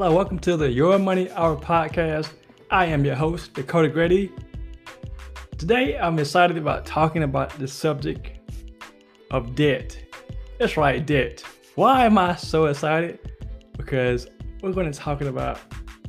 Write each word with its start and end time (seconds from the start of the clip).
Hello, 0.00 0.16
welcome 0.16 0.38
to 0.38 0.56
the 0.56 0.72
Your 0.72 0.98
Money 0.98 1.30
Hour 1.32 1.56
podcast. 1.56 2.30
I 2.70 2.86
am 2.86 3.04
your 3.04 3.14
host, 3.14 3.52
Dakota 3.52 3.86
Grady. 3.86 4.32
Today, 5.58 5.98
I'm 5.98 6.18
excited 6.18 6.56
about 6.56 6.86
talking 6.86 7.22
about 7.22 7.50
the 7.58 7.68
subject 7.68 8.30
of 9.30 9.54
debt. 9.54 9.98
That's 10.58 10.78
right, 10.78 11.04
debt. 11.04 11.44
Why 11.74 12.06
am 12.06 12.16
I 12.16 12.34
so 12.36 12.64
excited? 12.64 13.18
Because 13.76 14.26
we're 14.62 14.72
going 14.72 14.90
to 14.90 14.98
talk 14.98 15.20
about 15.20 15.60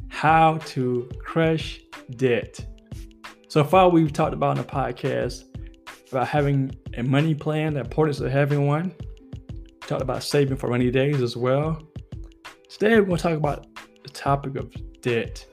how 0.07 0.59
to 0.67 1.11
crush 1.19 1.81
debt. 2.15 2.65
So 3.49 3.61
far, 3.61 3.89
we've 3.89 4.13
talked 4.13 4.33
about 4.33 4.57
in 4.57 4.63
the 4.63 4.71
podcast 4.71 5.43
about 6.13 6.29
having 6.29 6.73
a 6.95 7.03
money 7.03 7.35
plan, 7.35 7.73
the 7.73 7.81
importance 7.81 8.21
of 8.21 8.31
having 8.31 8.67
one. 8.67 8.95
We 9.51 9.79
talked 9.81 10.01
about 10.01 10.23
saving 10.23 10.55
for 10.55 10.69
rainy 10.69 10.91
days 10.91 11.21
as 11.21 11.35
well. 11.35 11.85
Today, 12.69 12.97
we're 13.01 13.05
going 13.05 13.17
to 13.17 13.23
talk 13.23 13.37
about 13.37 13.67
the 14.03 14.09
topic 14.09 14.55
of 14.55 14.73
debt. 15.01 15.45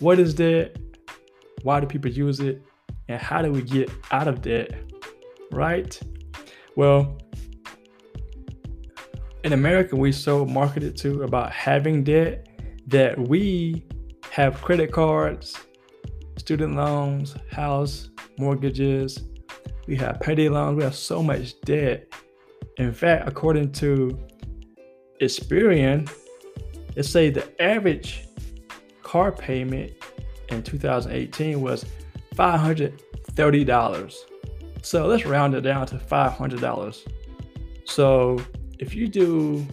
What 0.00 0.18
is 0.18 0.34
debt? 0.34 0.76
Why 1.62 1.80
do 1.80 1.86
people 1.86 2.10
use 2.10 2.40
it? 2.40 2.62
And 3.08 3.20
how 3.20 3.42
do 3.42 3.50
we 3.50 3.62
get 3.62 3.90
out 4.10 4.28
of 4.28 4.42
debt? 4.42 4.72
Right? 5.50 5.98
Well, 6.76 7.18
in 9.44 9.52
America, 9.52 9.96
we 9.96 10.12
so 10.12 10.44
marketed 10.44 10.96
to 10.98 11.22
about 11.22 11.52
having 11.52 12.04
debt 12.04 12.48
that 12.88 13.28
we 13.28 13.86
have 14.30 14.60
credit 14.62 14.92
cards, 14.92 15.56
student 16.36 16.76
loans, 16.76 17.34
house 17.50 18.10
mortgages, 18.38 19.24
we 19.86 19.96
have 19.96 20.20
payday 20.20 20.48
loans, 20.48 20.76
we 20.76 20.84
have 20.84 20.94
so 20.94 21.22
much 21.22 21.60
debt. 21.62 22.12
In 22.76 22.92
fact, 22.92 23.26
according 23.26 23.72
to 23.72 24.18
Experian, 25.20 26.08
it 26.98 27.04
say 27.04 27.30
the 27.30 27.48
average 27.62 28.26
car 29.04 29.30
payment 29.30 29.92
in 30.48 30.64
2018 30.64 31.60
was 31.60 31.84
$530. 32.34 34.14
So 34.82 35.06
let's 35.06 35.24
round 35.24 35.54
it 35.54 35.60
down 35.60 35.86
to 35.86 35.94
$500. 35.94 37.08
So 37.84 38.42
if 38.80 38.96
you 38.96 39.06
do 39.06 39.64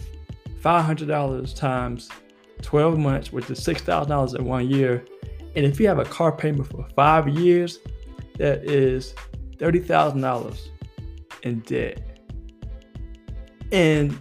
$500 0.62 1.56
times 1.56 2.09
12 2.62 3.00
months, 3.00 3.32
which 3.32 3.50
is 3.50 3.60
$6,000 3.60 4.38
in 4.38 4.45
one 4.45 4.70
year, 4.70 5.04
and 5.56 5.66
if 5.66 5.80
you 5.80 5.88
have 5.88 5.98
a 5.98 6.06
car 6.06 6.32
payment 6.32 6.70
for 6.70 6.88
five 6.95 7.28
years, 7.28 7.80
that 8.38 8.64
is 8.66 9.16
$30,000 9.58 10.60
in 11.42 11.62
debt. 11.62 12.22
And 13.72 14.16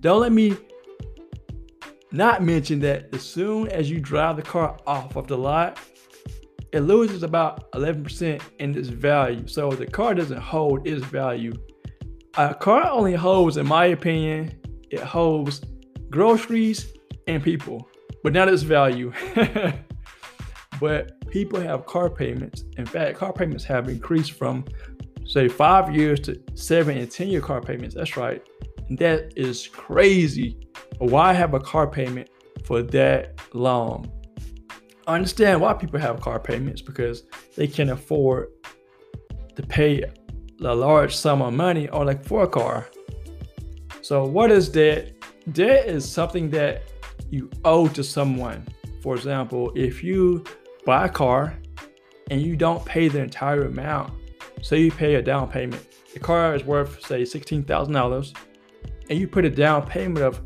don't 0.00 0.20
let 0.20 0.32
me 0.32 0.56
not 2.12 2.42
mention 2.42 2.80
that 2.80 3.14
as 3.14 3.22
soon 3.22 3.68
as 3.68 3.90
you 3.90 4.00
drive 4.00 4.36
the 4.36 4.42
car 4.42 4.76
off 4.86 5.16
of 5.16 5.28
the 5.28 5.38
lot, 5.38 5.78
it 6.72 6.80
loses 6.80 7.22
about 7.22 7.70
11% 7.72 8.40
in 8.58 8.76
its 8.76 8.88
value. 8.88 9.46
So 9.46 9.70
the 9.70 9.86
car 9.86 10.14
doesn't 10.14 10.40
hold 10.40 10.86
its 10.86 11.04
value. 11.04 11.52
A 12.36 12.54
car 12.54 12.88
only 12.88 13.14
holds, 13.14 13.56
in 13.56 13.66
my 13.66 13.86
opinion, 13.86 14.60
it 14.90 15.00
holds 15.00 15.62
groceries 16.10 16.92
and 17.26 17.42
people, 17.42 17.88
but 18.22 18.32
not 18.32 18.48
its 18.48 18.62
value. 18.62 19.12
but 20.80 21.28
people 21.28 21.60
have 21.60 21.86
car 21.86 22.08
payments. 22.08 22.64
In 22.76 22.86
fact, 22.86 23.18
car 23.18 23.32
payments 23.32 23.64
have 23.64 23.88
increased 23.88 24.32
from 24.32 24.64
say 25.24 25.48
five 25.48 25.94
years 25.94 26.18
to 26.20 26.40
seven 26.54 26.98
and 26.98 27.10
10 27.10 27.28
year 27.28 27.40
car 27.40 27.60
payments. 27.60 27.94
That's 27.94 28.16
right. 28.16 28.42
And 28.88 28.98
that 28.98 29.32
is 29.36 29.66
crazy. 29.68 30.58
Why 30.98 31.32
have 31.32 31.54
a 31.54 31.60
car 31.60 31.86
payment 31.86 32.28
for 32.64 32.82
that 32.82 33.40
long? 33.54 34.10
I 35.06 35.14
understand 35.14 35.60
why 35.60 35.74
people 35.74 35.98
have 35.98 36.20
car 36.20 36.38
payments 36.38 36.82
because 36.82 37.24
they 37.56 37.66
can 37.66 37.90
afford 37.90 38.48
to 39.56 39.62
pay 39.62 40.04
a 40.62 40.74
large 40.74 41.16
sum 41.16 41.42
of 41.42 41.54
money 41.54 41.88
on 41.88 42.06
like 42.06 42.24
for 42.24 42.44
a 42.44 42.48
car. 42.48 42.88
So 44.02 44.24
what 44.24 44.50
is 44.50 44.68
debt? 44.68 45.14
Debt 45.52 45.86
is 45.86 46.10
something 46.10 46.50
that 46.50 46.82
you 47.30 47.50
owe 47.64 47.88
to 47.88 48.04
someone. 48.04 48.66
For 49.02 49.14
example, 49.14 49.72
if 49.74 50.04
you 50.04 50.44
buy 50.84 51.06
a 51.06 51.08
car 51.08 51.58
and 52.30 52.42
you 52.42 52.56
don't 52.56 52.84
pay 52.84 53.08
the 53.08 53.20
entire 53.20 53.64
amount, 53.66 54.12
say 54.62 54.80
you 54.80 54.90
pay 54.90 55.14
a 55.14 55.22
down 55.22 55.50
payment, 55.50 55.86
the 56.12 56.20
car 56.20 56.54
is 56.54 56.64
worth 56.64 57.04
say 57.04 57.22
$16,000 57.22 58.36
and 59.08 59.18
you 59.18 59.26
put 59.26 59.44
a 59.44 59.50
down 59.50 59.86
payment 59.86 60.24
of 60.24 60.40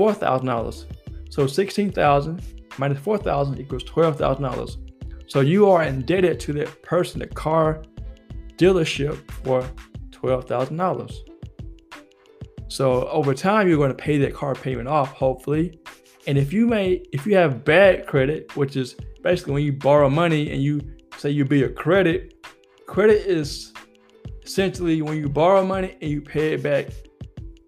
$4,000. 0.00 0.86
So 1.30 1.46
16,000 1.46 2.42
minus 2.78 2.98
4,000 3.00 3.60
equals 3.60 3.84
$12,000. 3.84 4.76
So 5.26 5.40
you 5.40 5.68
are 5.70 5.82
indebted 5.82 6.40
to 6.40 6.52
that 6.54 6.82
person, 6.82 7.20
the 7.20 7.26
car 7.26 7.82
dealership 8.56 9.30
for 9.42 9.62
$12,000. 10.10 11.12
So 12.68 13.08
over 13.08 13.34
time, 13.34 13.68
you're 13.68 13.76
going 13.76 13.90
to 13.90 14.02
pay 14.02 14.16
that 14.18 14.32
car 14.32 14.54
payment 14.54 14.88
off, 14.88 15.12
hopefully. 15.12 15.78
And 16.26 16.38
if 16.38 16.52
you 16.52 16.66
may, 16.66 17.02
if 17.12 17.26
you 17.26 17.36
have 17.36 17.64
bad 17.64 18.06
credit, 18.06 18.56
which 18.56 18.76
is 18.76 18.96
basically 19.22 19.52
when 19.52 19.62
you 19.64 19.72
borrow 19.72 20.08
money 20.08 20.50
and 20.50 20.62
you 20.62 20.80
say 21.16 21.30
you 21.30 21.44
be 21.44 21.64
a 21.64 21.68
credit, 21.68 22.46
credit 22.86 23.26
is 23.26 23.72
essentially 24.44 25.02
when 25.02 25.16
you 25.16 25.28
borrow 25.28 25.64
money 25.64 25.96
and 26.00 26.10
you 26.10 26.20
pay 26.20 26.54
it 26.54 26.62
back 26.62 26.86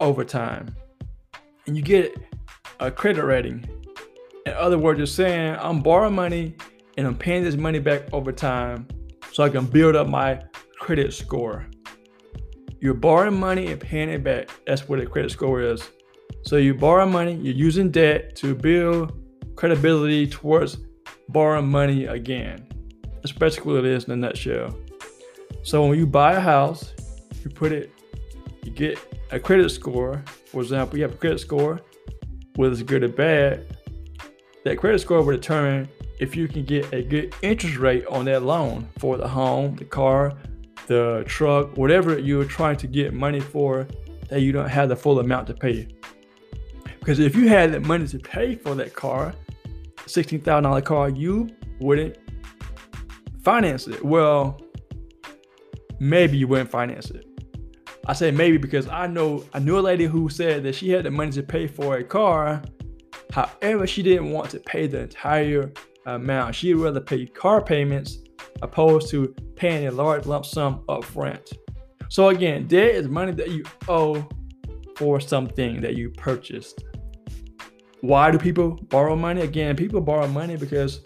over 0.00 0.25
time. 0.25 0.75
And 1.67 1.77
you 1.77 1.83
get 1.83 2.17
a 2.81 2.91
credit 2.91 3.25
rating. 3.25 3.65
In 4.47 4.53
other 4.55 4.78
words, 4.78 4.99
you're 4.99 5.06
saying 5.06 5.56
I'm 5.61 5.81
borrowing 5.81 6.15
money 6.15 6.56
and 6.97 7.06
I'm 7.06 7.17
paying 7.17 7.45
this 7.45 7.56
money 7.56 7.78
back 7.78 8.12
over 8.12 8.33
time 8.33 8.89
so 9.33 9.45
I 9.45 9.49
can 9.49 9.67
build 9.67 9.95
up 9.95 10.09
my 10.09 10.43
credit 10.78 11.12
score. 11.15 11.67
You're 12.81 12.95
borrowing 12.95 13.39
money 13.39 13.69
and 13.69 13.81
paying 13.81 14.09
it 14.09 14.25
back. 14.25 14.51
That's 14.67 14.89
what 14.89 14.99
a 14.99 15.06
credit 15.06 15.31
score 15.31 15.62
is. 15.62 15.89
So 16.45 16.56
you 16.56 16.75
borrow 16.75 17.06
money, 17.06 17.34
you're 17.34 17.55
using 17.55 17.93
debt 17.93 18.34
to 18.37 18.55
build 18.56 19.12
credibility 19.55 20.27
towards 20.27 20.78
borrowing 21.28 21.69
money 21.69 22.06
again. 22.06 22.67
That's 23.15 23.31
basically 23.31 23.75
what 23.75 23.84
it 23.84 23.93
is 23.93 24.05
in 24.05 24.12
a 24.12 24.17
nutshell. 24.17 24.77
So 25.62 25.87
when 25.87 25.97
you 25.97 26.06
buy 26.06 26.33
a 26.33 26.41
house, 26.41 26.93
you 27.45 27.51
put 27.51 27.71
it, 27.71 27.93
you 28.65 28.72
get 28.72 28.99
a 29.31 29.39
credit 29.39 29.71
score. 29.71 30.25
For 30.53 30.61
example, 30.61 30.99
you 30.99 31.05
have 31.05 31.15
a 31.15 31.17
credit 31.17 31.41
score, 31.41 31.81
whether 32.57 32.73
it's 32.73 32.83
good 32.83 33.03
or 33.03 33.09
bad. 33.09 33.75
That 34.65 34.77
credit 34.77 34.99
score 35.01 35.23
will 35.23 35.33
determine 35.33 35.89
if 36.21 36.37
you 36.37 36.47
can 36.47 36.65
get 36.65 36.93
a 36.93 37.03
good 37.03 37.35
interest 37.41 37.79
rate 37.79 38.07
on 38.07 38.27
that 38.27 38.43
loan 38.43 38.87
for 38.99 39.17
the 39.17 39.27
home, 39.27 39.77
the 39.77 39.87
car, 39.87 40.35
the 40.89 41.25
truck, 41.27 41.75
whatever 41.79 42.19
you're 42.19 42.45
trying 42.45 42.77
to 42.77 42.87
get 42.87 43.15
money 43.15 43.41
for 43.41 43.89
that 44.29 44.41
you 44.43 44.53
don't 44.53 44.69
have 44.69 44.91
the 44.91 44.97
full 44.97 45.19
amount 45.21 45.47
to 45.47 45.55
pay. 45.55 45.89
Because 46.99 47.19
if 47.19 47.34
you 47.34 47.49
had 47.49 47.73
the 47.73 47.81
money 47.81 48.07
to 48.07 48.19
pay 48.19 48.55
for 48.55 48.75
that 48.75 48.95
car, 48.95 49.34
$16,000 50.05 50.84
car, 50.84 51.09
you 51.09 51.49
wouldn't 51.81 52.19
finance 53.43 53.87
it. 53.89 54.05
Well, 54.05 54.61
maybe 55.99 56.37
you 56.37 56.47
wouldn't 56.47 56.71
finance 56.71 57.11
it. 57.11 57.27
I 58.07 58.13
say 58.15 58.31
maybe 58.31 58.59
because 58.59 58.89
I 58.89 59.07
know 59.07 59.45
I 59.55 59.61
knew 59.61 59.79
a 59.79 59.81
lady 59.81 60.07
who 60.07 60.29
said 60.29 60.65
that 60.65 60.75
she 60.75 60.91
had 60.91 61.05
the 61.05 61.11
money 61.11 61.31
to 61.33 61.43
pay 61.43 61.67
for 61.67 61.97
a 61.97 62.05
car. 62.05 62.63
However, 63.33 63.87
she 63.87 64.03
didn't 64.03 64.31
want 64.31 64.51
to 64.51 64.61
pay 64.61 64.87
the 64.87 65.01
entire 65.01 65.72
amount. 66.07 66.54
She'd 66.54 66.75
rather 66.75 67.01
pay 67.01 67.27
car 67.27 67.63
payments 67.63 68.19
opposed 68.60 69.09
to 69.10 69.34
paying 69.57 69.87
a 69.87 69.91
large 69.91 70.27
lump 70.27 70.45
sum 70.45 70.84
up 70.89 71.04
front. 71.04 71.53
So 72.09 72.28
again, 72.28 72.66
debt 72.66 72.95
is 72.95 73.09
money 73.09 73.33
that 73.33 73.51
you 73.51 73.65
owe 73.89 74.28
for 74.97 75.21
something 75.21 75.81
that 75.81 75.95
you 75.95 76.10
purchased. 76.10 76.84
Why 78.01 78.31
do 78.33 78.39
people 78.39 78.72
borrow 78.89 79.15
money? 79.15 79.43
Again, 79.43 79.77
people 79.77 80.01
borrow 80.01 80.27
money 80.27 80.57
because 80.57 81.01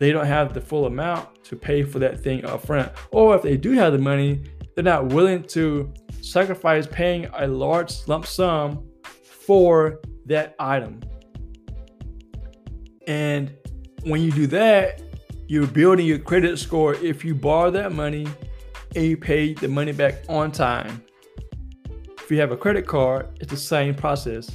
they 0.00 0.10
don't 0.10 0.26
have 0.26 0.54
the 0.54 0.60
full 0.60 0.86
amount 0.86 1.44
to 1.44 1.56
pay 1.56 1.82
for 1.82 1.98
that 1.98 2.20
thing 2.20 2.44
up 2.46 2.66
front. 2.66 2.90
Or 3.12 3.36
if 3.36 3.42
they 3.42 3.56
do 3.56 3.72
have 3.72 3.92
the 3.92 3.98
money, 3.98 4.42
they're 4.74 4.82
not 4.82 5.12
willing 5.12 5.44
to 5.44 5.92
sacrifice 6.22 6.86
paying 6.86 7.26
a 7.36 7.46
large 7.46 8.06
lump 8.06 8.26
sum 8.26 8.88
for 9.24 10.00
that 10.26 10.54
item. 10.58 11.00
And 13.06 13.52
when 14.04 14.22
you 14.22 14.30
do 14.30 14.46
that, 14.48 15.02
you're 15.48 15.66
building 15.66 16.06
your 16.06 16.18
credit 16.18 16.58
score 16.58 16.94
if 16.94 17.24
you 17.24 17.34
borrow 17.34 17.70
that 17.72 17.92
money 17.92 18.26
and 18.94 19.04
you 19.04 19.16
pay 19.16 19.54
the 19.54 19.68
money 19.68 19.92
back 19.92 20.14
on 20.28 20.52
time. 20.52 21.02
If 22.18 22.30
you 22.30 22.38
have 22.38 22.52
a 22.52 22.56
credit 22.56 22.86
card, 22.86 23.36
it's 23.40 23.50
the 23.50 23.56
same 23.56 23.94
process. 23.94 24.50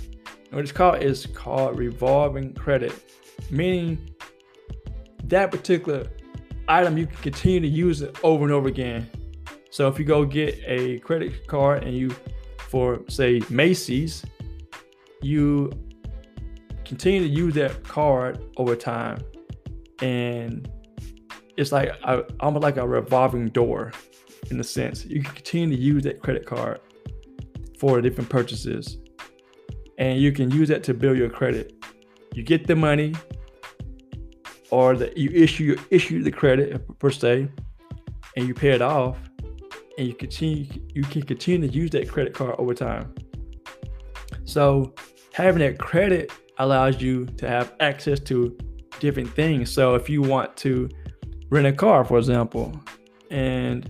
what 0.52 0.64
it's 0.64 0.72
called 0.72 1.04
is 1.04 1.26
called 1.26 1.78
revolving 1.78 2.54
credit, 2.54 2.94
meaning 3.52 4.10
that 5.26 5.52
particular 5.52 6.08
item 6.70 6.98
you 6.98 7.08
can 7.08 7.18
continue 7.18 7.60
to 7.60 7.68
use 7.68 8.02
it 8.02 8.18
over 8.24 8.46
and 8.46 8.54
over 8.54 8.70
again. 8.70 9.10
So 9.70 9.88
if 9.88 10.00
you 10.00 10.06
go 10.06 10.26
get 10.26 10.60
a 10.66 11.00
credit 11.00 11.48
card 11.48 11.84
and 11.84 11.96
you 11.96 12.16
for 12.58 13.02
say 13.10 13.42
Macy's, 13.50 14.26
you 15.22 15.72
continue 16.86 17.22
to 17.22 17.28
use 17.28 17.54
that 17.56 17.84
card 17.84 18.44
over 18.58 18.76
time, 18.76 19.20
and 20.02 20.70
it's 21.58 21.72
like 21.72 21.90
a, 22.04 22.24
almost 22.40 22.64
like 22.64 22.78
a 22.78 22.88
revolving 22.88 23.48
door 23.50 23.92
in 24.52 24.60
a 24.60 24.64
sense. 24.64 25.06
You 25.06 25.22
can 25.22 25.34
continue 25.34 25.76
to 25.76 25.82
use 25.82 26.04
that 26.04 26.22
credit 26.22 26.46
card 26.46 26.80
for 27.80 28.00
different 28.02 28.30
purchases, 28.30 28.98
and 29.98 30.20
you 30.20 30.32
can 30.32 30.50
use 30.50 30.70
that 30.70 30.84
to 30.84 30.94
build 30.94 31.18
your 31.18 31.30
credit. 31.30 31.74
You 32.34 32.44
get 32.44 32.68
the 32.68 32.76
money, 32.76 33.16
or 34.70 34.96
that 34.96 35.18
you 35.18 35.30
issue 35.32 35.78
issue 35.90 36.24
the 36.24 36.32
credit 36.32 37.00
per 37.00 37.12
se, 37.12 37.50
and 38.36 38.48
you 38.48 38.54
pay 38.54 38.70
it 38.70 38.82
off, 38.82 39.18
and 39.98 40.08
you 40.08 40.14
continue 40.14 40.66
you 40.94 41.04
can 41.04 41.24
continue 41.24 41.68
to 41.68 41.74
use 41.74 41.92
that 41.92 42.10
credit 42.10 42.34
card 42.34 42.56
over 42.58 42.74
time. 42.74 43.14
So 44.46 44.94
having 45.34 45.60
that 45.60 45.78
credit 45.80 46.32
allows 46.60 47.02
you 47.02 47.26
to 47.26 47.48
have 47.48 47.74
access 47.80 48.20
to 48.22 48.58
different 49.00 49.30
things. 49.30 49.72
So 49.72 49.96
if 49.96 50.10
you 50.10 50.22
want 50.22 50.56
to 50.58 50.90
rent 51.50 51.68
a 51.68 51.74
car, 51.74 52.04
for 52.04 52.18
example, 52.18 52.80
and 53.30 53.90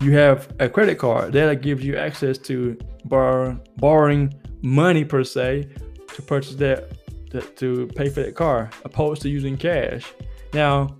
you 0.00 0.12
have 0.12 0.54
a 0.58 0.68
credit 0.68 0.98
card 0.98 1.32
that 1.32 1.62
gives 1.62 1.84
you 1.84 1.96
access 1.96 2.38
to 2.38 2.78
borrow, 3.04 3.60
borrowing 3.76 4.32
money 4.62 5.04
per 5.04 5.24
se 5.24 5.68
to 6.14 6.22
purchase 6.22 6.54
that 6.56 6.92
to, 7.30 7.40
to 7.40 7.86
pay 7.94 8.08
for 8.08 8.22
that 8.22 8.34
car 8.34 8.70
opposed 8.84 9.22
to 9.22 9.28
using 9.28 9.56
cash. 9.56 10.04
Now, 10.52 10.96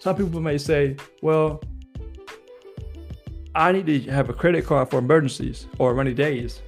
some 0.00 0.16
people 0.16 0.40
may 0.40 0.58
say, 0.58 0.96
well, 1.22 1.62
I 3.54 3.72
need 3.72 3.86
to 3.86 4.00
have 4.10 4.30
a 4.30 4.32
credit 4.32 4.64
card 4.64 4.90
for 4.90 4.98
emergencies 4.98 5.66
or 5.78 5.94
rainy 5.94 6.14
days. 6.14 6.62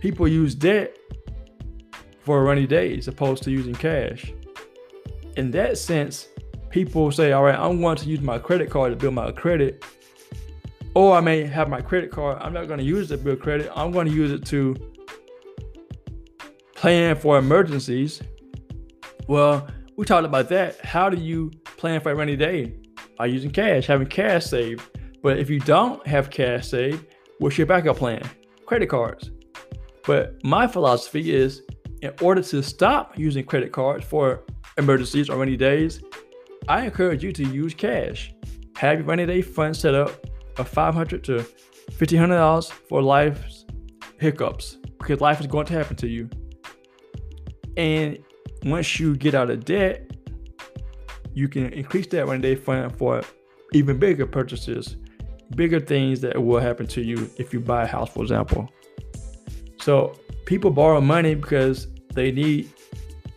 People 0.00 0.26
use 0.26 0.54
debt 0.54 0.96
for 2.20 2.42
rainy 2.44 2.66
days 2.66 3.08
opposed 3.08 3.42
to 3.42 3.50
using 3.50 3.74
cash. 3.74 4.32
In 5.36 5.50
that 5.50 5.76
sense, 5.76 6.28
people 6.70 7.12
say, 7.12 7.32
all 7.32 7.44
right, 7.44 7.58
I'm 7.58 7.80
going 7.80 7.96
to 7.96 8.06
use 8.06 8.20
my 8.20 8.38
credit 8.38 8.70
card 8.70 8.92
to 8.92 8.96
build 8.96 9.14
my 9.14 9.30
credit. 9.32 9.84
Or 10.94 11.16
I 11.16 11.20
may 11.20 11.44
have 11.44 11.68
my 11.68 11.80
credit 11.80 12.10
card. 12.10 12.38
I'm 12.40 12.52
not 12.52 12.66
going 12.66 12.78
to 12.78 12.84
use 12.84 13.10
it 13.10 13.18
to 13.18 13.22
build 13.22 13.40
credit. 13.40 13.70
I'm 13.74 13.90
going 13.92 14.06
to 14.06 14.12
use 14.12 14.32
it 14.32 14.46
to 14.46 14.76
plan 16.74 17.16
for 17.16 17.38
emergencies. 17.38 18.22
Well, 19.26 19.68
we 19.96 20.06
talked 20.06 20.24
about 20.24 20.48
that. 20.48 20.80
How 20.84 21.10
do 21.10 21.20
you 21.20 21.50
plan 21.76 22.00
for 22.00 22.12
a 22.12 22.14
rainy 22.14 22.36
day? 22.36 22.74
By 23.18 23.26
using 23.26 23.50
cash, 23.50 23.86
having 23.86 24.06
cash 24.06 24.46
saved. 24.46 24.97
But 25.22 25.38
if 25.38 25.50
you 25.50 25.60
don't 25.60 26.06
have 26.06 26.30
cash 26.30 26.68
saved, 26.68 27.06
what's 27.38 27.58
your 27.58 27.66
backup 27.66 27.96
plan? 27.96 28.22
Credit 28.66 28.88
cards. 28.88 29.30
But 30.06 30.42
my 30.44 30.66
philosophy 30.66 31.34
is 31.34 31.62
in 32.02 32.12
order 32.22 32.42
to 32.42 32.62
stop 32.62 33.18
using 33.18 33.44
credit 33.44 33.72
cards 33.72 34.04
for 34.04 34.44
emergencies 34.78 35.28
or 35.28 35.38
rainy 35.38 35.56
days, 35.56 36.02
I 36.68 36.84
encourage 36.84 37.24
you 37.24 37.32
to 37.32 37.44
use 37.44 37.74
cash. 37.74 38.32
Have 38.76 38.98
your 38.98 39.06
rainy 39.06 39.26
day 39.26 39.42
fund 39.42 39.76
set 39.76 39.94
up 39.94 40.10
of 40.56 40.70
$500 40.70 41.22
to 41.24 41.44
$1,500 41.92 42.70
for 42.88 43.02
life's 43.02 43.64
hiccups 44.18 44.78
because 44.98 45.20
life 45.20 45.40
is 45.40 45.46
going 45.46 45.66
to 45.66 45.72
happen 45.72 45.96
to 45.96 46.08
you. 46.08 46.28
And 47.76 48.18
once 48.64 48.98
you 48.98 49.16
get 49.16 49.34
out 49.34 49.50
of 49.50 49.64
debt, 49.64 50.10
you 51.32 51.48
can 51.48 51.72
increase 51.72 52.06
that 52.08 52.26
rainy 52.26 52.42
day 52.42 52.54
fund 52.54 52.96
for 52.96 53.22
even 53.72 53.98
bigger 53.98 54.26
purchases, 54.26 54.96
bigger 55.54 55.80
things 55.80 56.20
that 56.20 56.42
will 56.42 56.60
happen 56.60 56.86
to 56.88 57.02
you 57.02 57.30
if 57.38 57.52
you 57.52 57.60
buy 57.60 57.84
a 57.84 57.86
house, 57.86 58.10
for 58.10 58.22
example. 58.22 58.70
So 59.80 60.18
people 60.44 60.70
borrow 60.70 61.00
money 61.00 61.34
because 61.34 61.86
they 62.14 62.30
need 62.30 62.70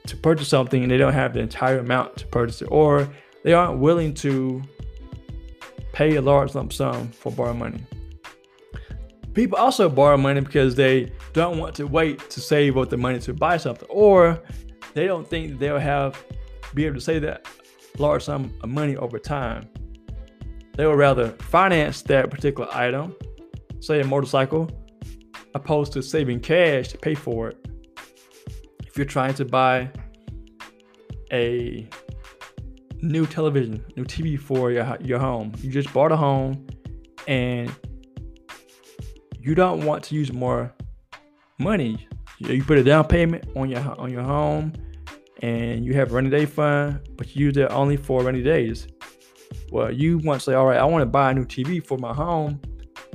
to 0.07 0.17
purchase 0.17 0.47
something 0.47 0.83
and 0.83 0.91
they 0.91 0.97
don't 0.97 1.13
have 1.13 1.33
the 1.33 1.39
entire 1.39 1.79
amount 1.79 2.17
to 2.17 2.27
purchase 2.27 2.61
it, 2.61 2.67
or 2.71 3.07
they 3.43 3.53
aren't 3.53 3.79
willing 3.79 4.13
to 4.15 4.61
pay 5.93 6.15
a 6.15 6.21
large 6.21 6.55
lump 6.55 6.73
sum 6.73 7.09
for 7.09 7.31
borrow 7.31 7.53
money. 7.53 7.83
People 9.33 9.57
also 9.57 9.87
borrow 9.87 10.17
money 10.17 10.41
because 10.41 10.75
they 10.75 11.11
don't 11.33 11.57
want 11.57 11.75
to 11.75 11.87
wait 11.87 12.29
to 12.29 12.41
save 12.41 12.77
up 12.77 12.89
the 12.89 12.97
money 12.97 13.19
to 13.19 13.33
buy 13.33 13.57
something, 13.57 13.87
or 13.89 14.41
they 14.93 15.05
don't 15.05 15.27
think 15.27 15.59
they'll 15.59 15.79
have 15.79 16.21
be 16.73 16.85
able 16.85 16.95
to 16.95 17.01
save 17.01 17.21
that 17.21 17.45
large 17.97 18.23
sum 18.23 18.53
of 18.61 18.69
money 18.69 18.95
over 18.95 19.19
time. 19.19 19.67
They 20.81 20.87
would 20.87 20.97
rather 20.97 21.29
finance 21.41 22.01
that 22.01 22.31
particular 22.31 22.67
item, 22.73 23.15
say 23.81 24.01
a 24.01 24.03
motorcycle, 24.03 24.67
opposed 25.53 25.93
to 25.93 26.01
saving 26.01 26.39
cash 26.39 26.87
to 26.87 26.97
pay 26.97 27.13
for 27.13 27.49
it. 27.49 27.67
If 28.87 28.97
you're 28.97 29.05
trying 29.05 29.35
to 29.35 29.45
buy 29.45 29.91
a 31.31 31.87
new 32.99 33.27
television, 33.27 33.85
new 33.95 34.05
TV 34.05 34.39
for 34.39 34.71
your 34.71 34.97
your 35.01 35.19
home, 35.19 35.53
you 35.59 35.69
just 35.69 35.93
bought 35.93 36.11
a 36.11 36.17
home 36.17 36.65
and 37.27 37.71
you 39.39 39.53
don't 39.53 39.85
want 39.85 40.03
to 40.05 40.15
use 40.15 40.33
more 40.33 40.73
money. 41.59 42.07
You 42.39 42.63
put 42.63 42.79
a 42.79 42.83
down 42.83 43.05
payment 43.05 43.45
on 43.55 43.69
your 43.69 43.81
on 43.99 44.09
your 44.09 44.23
home 44.23 44.73
and 45.43 45.85
you 45.85 45.93
have 45.93 46.11
rainy 46.11 46.31
day 46.31 46.47
fund, 46.47 47.07
but 47.17 47.35
you 47.35 47.45
use 47.45 47.57
it 47.57 47.69
only 47.69 47.97
for 47.97 48.23
rainy 48.23 48.41
days. 48.41 48.87
Well, 49.71 49.91
you 49.91 50.17
want 50.17 50.41
to 50.41 50.43
say, 50.43 50.53
all 50.53 50.65
right, 50.65 50.77
I 50.77 50.83
want 50.83 51.01
to 51.01 51.05
buy 51.05 51.31
a 51.31 51.33
new 51.33 51.45
TV 51.45 51.83
for 51.83 51.97
my 51.97 52.13
home, 52.13 52.59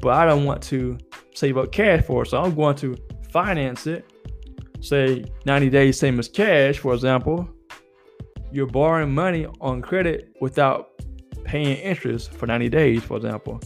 but 0.00 0.14
I 0.14 0.24
don't 0.24 0.46
want 0.46 0.62
to 0.64 0.96
save 1.34 1.58
up 1.58 1.70
cash 1.70 2.02
for 2.04 2.22
it. 2.22 2.28
So 2.28 2.42
I'm 2.42 2.54
going 2.54 2.76
to 2.76 2.96
finance 3.30 3.86
it. 3.86 4.10
Say 4.80 5.26
90 5.44 5.68
days, 5.68 5.98
same 5.98 6.18
as 6.18 6.28
cash, 6.28 6.78
for 6.78 6.94
example. 6.94 7.46
You're 8.50 8.66
borrowing 8.66 9.14
money 9.14 9.46
on 9.60 9.82
credit 9.82 10.34
without 10.40 10.92
paying 11.44 11.76
interest 11.76 12.32
for 12.32 12.46
90 12.46 12.70
days, 12.70 13.02
for 13.02 13.18
example. 13.18 13.60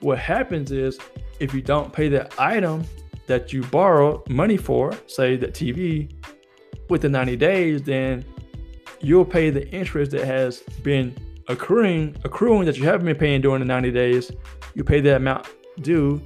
What 0.00 0.18
happens 0.18 0.72
is 0.72 0.98
if 1.40 1.54
you 1.54 1.62
don't 1.62 1.94
pay 1.94 2.08
the 2.08 2.28
item 2.38 2.84
that 3.26 3.54
you 3.54 3.62
borrow 3.64 4.22
money 4.28 4.58
for, 4.58 4.92
say 5.06 5.36
the 5.36 5.48
TV, 5.48 6.12
within 6.90 7.12
90 7.12 7.36
days, 7.36 7.82
then 7.82 8.22
you'll 9.00 9.24
pay 9.24 9.48
the 9.48 9.66
interest 9.70 10.10
that 10.10 10.24
has 10.26 10.60
been 10.82 11.16
accruing, 11.48 12.16
accruing 12.24 12.64
that 12.66 12.76
you 12.76 12.84
haven't 12.84 13.06
been 13.06 13.16
paying 13.16 13.40
during 13.40 13.60
the 13.60 13.66
90 13.66 13.90
days. 13.92 14.32
You 14.74 14.84
pay 14.84 15.00
that 15.00 15.16
amount 15.16 15.48
due 15.80 16.20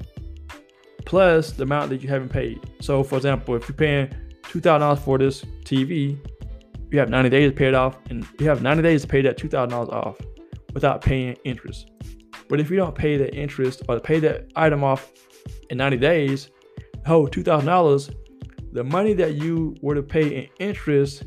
plus 1.05 1.53
the 1.53 1.65
amount 1.65 1.91
that 1.91 2.03
you 2.03 2.09
haven't 2.09 2.29
paid. 2.29 2.61
So, 2.81 3.03
for 3.03 3.17
example, 3.17 3.55
if 3.57 3.69
you're 3.69 3.77
paying 3.77 4.09
$2,000 4.45 4.99
for 4.99 5.19
this 5.19 5.45
TV, 5.65 6.19
you 6.91 6.99
have 6.99 7.09
90 7.09 7.31
days 7.31 7.50
to 7.50 7.57
pay 7.57 7.69
it 7.69 7.75
off, 7.75 7.99
and 8.11 8.27
you 8.39 8.49
have 8.49 8.62
90 8.62 8.83
days 8.83 9.03
to 9.03 9.09
pay 9.09 9.23
that 9.23 9.39
$2,000 9.39 9.73
off 9.93 10.19
without 10.73 11.03
paying 11.03 11.37
interest. 11.45 11.91
But 12.49 12.61
if 12.61 12.71
you 12.71 12.77
don't 12.77 12.95
pay 12.95 13.17
that 13.17 13.35
interest 13.35 13.83
or 13.89 14.00
pay 14.00 14.19
that 14.21 14.50
item 14.57 14.83
off 14.83 15.12
in 15.71 15.79
90 15.79 15.99
days, 15.99 16.50
oh, 17.07 17.27
$2,000, 17.27 18.15
the 18.73 18.85
money 18.85 19.12
that 19.15 19.35
you 19.35 19.75
were 19.83 19.95
to 19.95 20.03
pay 20.03 20.37
in 20.37 20.49
interest 20.59 21.25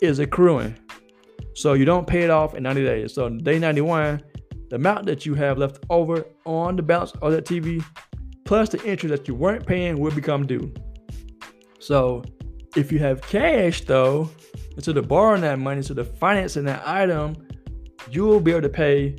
is 0.00 0.18
accruing. 0.18 0.76
So 1.54 1.74
you 1.74 1.84
don't 1.84 2.06
pay 2.06 2.22
it 2.22 2.30
off 2.30 2.54
in 2.54 2.62
90 2.64 2.84
days. 2.84 3.14
So 3.14 3.28
day 3.28 3.58
91, 3.58 4.22
the 4.70 4.76
amount 4.76 5.06
that 5.06 5.24
you 5.24 5.34
have 5.34 5.58
left 5.58 5.84
over 5.90 6.24
on 6.44 6.76
the 6.76 6.82
balance 6.82 7.12
of 7.22 7.32
that 7.32 7.44
TV 7.44 7.84
plus 8.44 8.68
the 8.68 8.82
interest 8.84 9.10
that 9.10 9.28
you 9.28 9.34
weren't 9.34 9.66
paying 9.66 9.98
will 9.98 10.12
become 10.12 10.46
due. 10.46 10.72
So 11.78 12.22
if 12.76 12.92
you 12.92 12.98
have 12.98 13.22
cash 13.22 13.82
though, 13.82 14.30
instead 14.76 14.96
of 14.96 15.08
borrowing 15.08 15.42
that 15.42 15.58
money, 15.58 15.78
instead 15.78 15.98
of 15.98 16.16
financing 16.18 16.64
that 16.64 16.82
item, 16.86 17.36
you 18.10 18.24
will 18.24 18.40
be 18.40 18.50
able 18.50 18.62
to 18.62 18.68
pay 18.68 19.16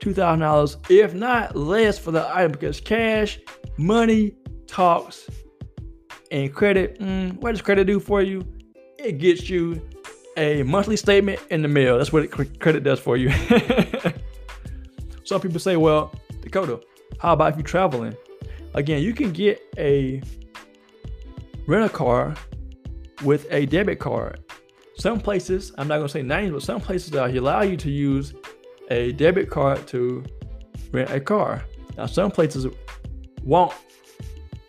$2,000, 0.00 0.90
if 0.90 1.14
not 1.14 1.56
less, 1.56 1.98
for 1.98 2.10
the 2.10 2.28
item 2.34 2.52
because 2.52 2.80
cash, 2.80 3.38
money 3.76 4.34
talks, 4.66 5.28
and 6.30 6.52
credit. 6.52 6.98
Mm, 7.00 7.38
what 7.40 7.52
does 7.52 7.62
credit 7.62 7.86
do 7.86 8.00
for 8.00 8.22
you? 8.22 8.42
It 8.98 9.18
gets 9.18 9.48
you 9.48 9.80
a 10.36 10.62
monthly 10.62 10.96
statement 10.96 11.40
in 11.50 11.62
the 11.62 11.68
mail. 11.68 11.98
That's 11.98 12.12
what 12.12 12.24
it, 12.24 12.60
credit 12.60 12.82
does 12.82 13.00
for 13.00 13.16
you. 13.16 13.30
Some 15.24 15.40
people 15.40 15.58
say, 15.58 15.76
well, 15.76 16.12
Dakota, 16.40 16.80
how 17.18 17.32
about 17.32 17.52
if 17.52 17.56
you're 17.56 17.64
traveling? 17.64 18.16
Again, 18.74 19.02
you 19.02 19.14
can 19.14 19.32
get 19.32 19.60
a 19.78 20.22
rent 21.66 21.84
a 21.84 21.88
car 21.88 22.34
with 23.24 23.46
a 23.50 23.66
debit 23.66 23.98
card. 23.98 24.40
Some 24.98 25.20
places, 25.20 25.72
I'm 25.78 25.88
not 25.88 25.96
gonna 25.96 26.08
say 26.08 26.22
names, 26.22 26.52
but 26.52 26.62
some 26.62 26.80
places 26.80 27.12
allow 27.12 27.62
you 27.62 27.76
to 27.76 27.90
use 27.90 28.34
a 28.90 29.12
debit 29.12 29.50
card 29.50 29.86
to 29.88 30.24
rent 30.92 31.10
a 31.10 31.20
car. 31.20 31.64
Now, 31.96 32.06
some 32.06 32.30
places 32.30 32.66
won't. 33.42 33.72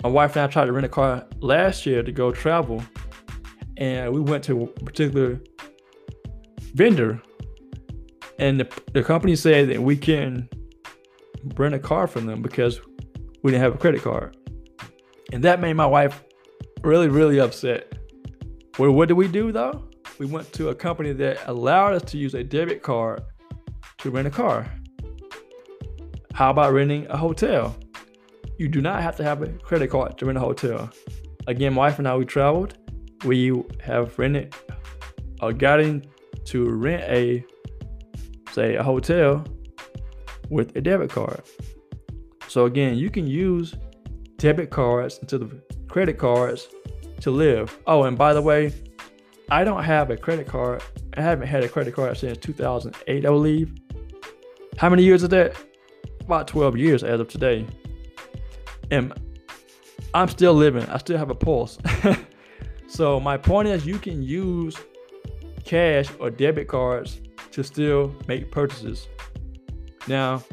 My 0.03 0.09
wife 0.09 0.35
and 0.35 0.43
I 0.43 0.47
tried 0.47 0.65
to 0.65 0.71
rent 0.71 0.85
a 0.85 0.89
car 0.89 1.25
last 1.39 1.85
year 1.85 2.03
to 2.03 2.11
go 2.11 2.31
travel, 2.31 2.83
and 3.77 4.13
we 4.13 4.21
went 4.21 4.43
to 4.45 4.63
a 4.63 4.67
particular 4.67 5.39
vendor, 6.77 7.21
and 8.37 8.59
the, 8.59 8.67
the 8.93 9.03
company 9.03 9.35
said 9.35 9.69
that 9.69 9.81
we 9.81 9.97
can 9.97 10.47
rent 11.55 11.73
a 11.73 11.79
car 11.79 12.05
from 12.05 12.27
them 12.27 12.41
because 12.43 12.79
we 13.41 13.51
didn't 13.51 13.63
have 13.63 13.75
a 13.75 13.77
credit 13.77 14.03
card. 14.03 14.37
And 15.33 15.43
that 15.43 15.59
made 15.59 15.73
my 15.73 15.87
wife 15.87 16.23
really, 16.83 17.07
really 17.09 17.39
upset 17.39 17.93
Well, 18.77 18.91
what 18.91 19.07
did 19.07 19.15
we 19.15 19.27
do 19.27 19.51
though? 19.51 19.89
We 20.19 20.27
went 20.27 20.53
to 20.53 20.69
a 20.69 20.75
company 20.75 21.11
that 21.13 21.39
allowed 21.47 21.93
us 21.95 22.03
to 22.11 22.17
use 22.17 22.35
a 22.35 22.43
debit 22.43 22.83
card 22.83 23.23
to 23.99 24.11
rent 24.11 24.27
a 24.27 24.31
car. 24.31 24.71
How 26.33 26.51
about 26.51 26.73
renting 26.73 27.07
a 27.07 27.17
hotel? 27.17 27.75
You 28.59 28.67
do 28.67 28.81
not 28.81 29.01
have 29.01 29.15
to 29.17 29.23
have 29.23 29.41
a 29.41 29.47
credit 29.47 29.89
card 29.89 30.17
to 30.19 30.25
rent 30.27 30.37
a 30.37 30.41
hotel. 30.41 30.91
Again, 31.47 31.73
my 31.73 31.87
wife 31.87 31.97
and 31.97 32.07
I, 32.07 32.15
we 32.15 32.25
traveled. 32.25 32.77
We 33.25 33.63
have 33.83 34.17
rented 34.19 34.53
or 35.41 35.53
gotten 35.53 36.05
to 36.47 36.69
rent 36.69 37.03
a, 37.03 37.45
say, 38.51 38.75
a 38.75 38.83
hotel 38.83 39.45
with 40.49 40.75
a 40.75 40.81
debit 40.81 41.09
card. 41.09 41.41
So 42.47 42.65
again, 42.65 42.95
you 42.95 43.09
can 43.09 43.27
use 43.27 43.75
debit 44.37 44.69
cards 44.69 45.19
instead 45.21 45.41
of 45.41 45.53
credit 45.89 46.17
cards 46.17 46.69
to 47.21 47.31
live. 47.31 47.77
Oh, 47.85 48.03
and 48.03 48.17
by 48.17 48.33
the 48.33 48.41
way, 48.41 48.73
I 49.49 49.63
don't 49.63 49.83
have 49.83 50.09
a 50.09 50.17
credit 50.17 50.47
card. 50.47 50.83
I 51.15 51.21
haven't 51.21 51.47
had 51.47 51.63
a 51.63 51.69
credit 51.69 51.93
card 51.93 52.17
since 52.17 52.37
2008, 52.37 53.25
I 53.25 53.29
believe. 53.29 53.73
How 54.77 54.89
many 54.89 55.03
years 55.03 55.23
is 55.23 55.29
that? 55.29 55.55
About 56.21 56.47
12 56.47 56.77
years 56.77 57.03
as 57.03 57.19
of 57.19 57.27
today. 57.27 57.65
And 58.91 59.13
I'm 60.13 60.27
still 60.27 60.53
living. 60.53 60.85
I 60.89 60.97
still 60.97 61.17
have 61.17 61.29
a 61.29 61.35
pulse. 61.35 61.77
so 62.87 63.19
my 63.19 63.37
point 63.37 63.67
is 63.67 63.85
you 63.85 63.97
can 63.97 64.21
use 64.21 64.77
cash 65.67 66.09
or 66.19 66.29
debit 66.29 66.67
cards 66.67 67.21
to 67.51 67.63
still 67.63 68.15
make 68.27 68.51
purchases. 68.51 69.07
Now, 70.07 70.43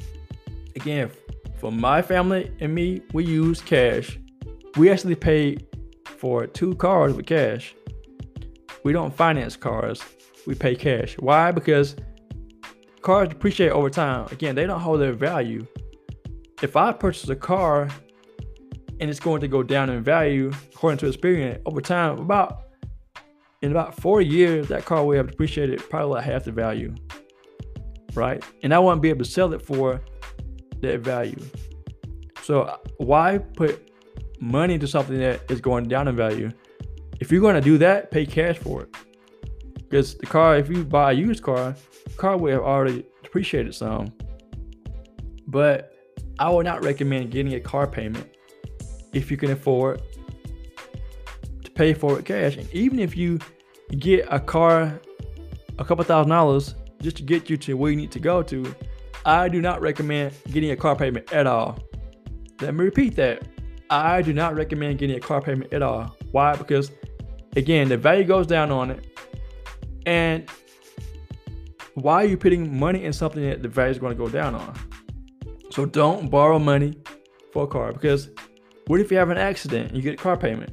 again, 0.76 1.10
for 1.58 1.70
my 1.72 2.02
family 2.02 2.50
and 2.60 2.74
me, 2.74 3.00
we 3.12 3.24
use 3.24 3.60
cash. 3.60 4.18
We 4.76 4.90
actually 4.90 5.14
pay 5.14 5.58
for 6.04 6.46
two 6.46 6.74
cars 6.74 7.14
with 7.14 7.26
cash. 7.26 7.74
We 8.82 8.92
don't 8.92 9.14
finance 9.14 9.56
cars. 9.56 10.02
We 10.46 10.54
pay 10.54 10.74
cash. 10.74 11.14
Why? 11.18 11.52
Because 11.52 11.96
cars 13.00 13.28
depreciate 13.28 13.70
over 13.70 13.88
time. 13.88 14.26
Again, 14.32 14.54
they 14.54 14.66
don't 14.66 14.80
hold 14.80 15.00
their 15.00 15.12
value. 15.12 15.66
If 16.62 16.76
I 16.76 16.92
purchase 16.92 17.28
a 17.28 17.36
car 17.36 17.88
and 19.00 19.08
it's 19.08 19.20
going 19.20 19.40
to 19.40 19.48
go 19.48 19.62
down 19.62 19.90
in 19.90 20.02
value 20.02 20.52
according 20.72 20.98
to 20.98 21.06
Experian 21.06 21.60
over 21.66 21.80
time, 21.80 22.18
about 22.18 22.63
in 23.64 23.70
about 23.70 23.98
four 23.98 24.20
years, 24.20 24.68
that 24.68 24.84
car 24.84 25.02
will 25.04 25.16
have 25.16 25.30
depreciated 25.30 25.80
probably 25.88 26.16
like 26.16 26.24
half 26.24 26.44
the 26.44 26.52
value. 26.52 26.94
Right? 28.14 28.44
And 28.62 28.74
I 28.74 28.78
won't 28.78 29.00
be 29.00 29.08
able 29.08 29.24
to 29.24 29.30
sell 29.30 29.54
it 29.54 29.62
for 29.62 30.02
that 30.80 31.00
value. 31.00 31.42
So 32.42 32.78
why 32.98 33.38
put 33.38 33.90
money 34.38 34.74
into 34.74 34.86
something 34.86 35.18
that 35.18 35.50
is 35.50 35.62
going 35.62 35.88
down 35.88 36.08
in 36.08 36.14
value? 36.14 36.50
If 37.20 37.32
you're 37.32 37.40
going 37.40 37.54
to 37.54 37.62
do 37.62 37.78
that, 37.78 38.10
pay 38.10 38.26
cash 38.26 38.58
for 38.58 38.82
it. 38.82 38.94
Because 39.76 40.14
the 40.16 40.26
car, 40.26 40.58
if 40.58 40.68
you 40.68 40.84
buy 40.84 41.12
a 41.12 41.14
used 41.14 41.42
car, 41.42 41.74
the 42.04 42.14
car 42.16 42.36
will 42.36 42.52
have 42.52 42.62
already 42.62 43.06
depreciated 43.22 43.74
some. 43.74 44.12
But 45.46 45.96
I 46.38 46.50
would 46.50 46.66
not 46.66 46.84
recommend 46.84 47.30
getting 47.30 47.54
a 47.54 47.60
car 47.60 47.86
payment 47.86 48.28
if 49.14 49.30
you 49.30 49.38
can 49.38 49.52
afford 49.52 50.02
to 51.64 51.70
pay 51.70 51.94
for 51.94 52.18
it 52.18 52.26
cash. 52.26 52.58
And 52.58 52.70
even 52.74 52.98
if 52.98 53.16
you 53.16 53.38
get 53.94 54.26
a 54.30 54.40
car 54.40 55.00
a 55.78 55.84
couple 55.84 56.04
thousand 56.04 56.30
dollars 56.30 56.74
just 57.02 57.16
to 57.16 57.22
get 57.22 57.50
you 57.50 57.56
to 57.58 57.74
where 57.74 57.90
you 57.90 57.96
need 57.96 58.12
to 58.12 58.20
go 58.20 58.42
to, 58.42 58.74
I 59.24 59.48
do 59.48 59.60
not 59.60 59.80
recommend 59.80 60.34
getting 60.50 60.70
a 60.70 60.76
car 60.76 60.96
payment 60.96 61.32
at 61.32 61.46
all. 61.46 61.78
Let 62.60 62.74
me 62.74 62.84
repeat 62.84 63.16
that. 63.16 63.46
I 63.90 64.22
do 64.22 64.32
not 64.32 64.54
recommend 64.54 64.98
getting 64.98 65.16
a 65.16 65.20
car 65.20 65.40
payment 65.40 65.72
at 65.72 65.82
all. 65.82 66.16
Why? 66.32 66.56
Because 66.56 66.90
again, 67.56 67.88
the 67.88 67.96
value 67.96 68.24
goes 68.24 68.46
down 68.46 68.70
on 68.70 68.90
it. 68.90 69.06
And 70.06 70.48
why 71.94 72.24
are 72.24 72.26
you 72.26 72.36
putting 72.36 72.78
money 72.78 73.04
in 73.04 73.12
something 73.12 73.42
that 73.42 73.62
the 73.62 73.68
value 73.68 73.92
is 73.92 73.98
going 73.98 74.16
to 74.16 74.18
go 74.22 74.28
down 74.28 74.54
on? 74.54 74.74
So 75.70 75.86
don't 75.86 76.30
borrow 76.30 76.58
money 76.58 76.94
for 77.52 77.64
a 77.64 77.66
car 77.66 77.92
because 77.92 78.30
what 78.86 79.00
if 79.00 79.10
you 79.10 79.16
have 79.16 79.30
an 79.30 79.38
accident 79.38 79.88
and 79.88 79.96
you 79.96 80.02
get 80.02 80.14
a 80.14 80.22
car 80.22 80.36
payment? 80.36 80.72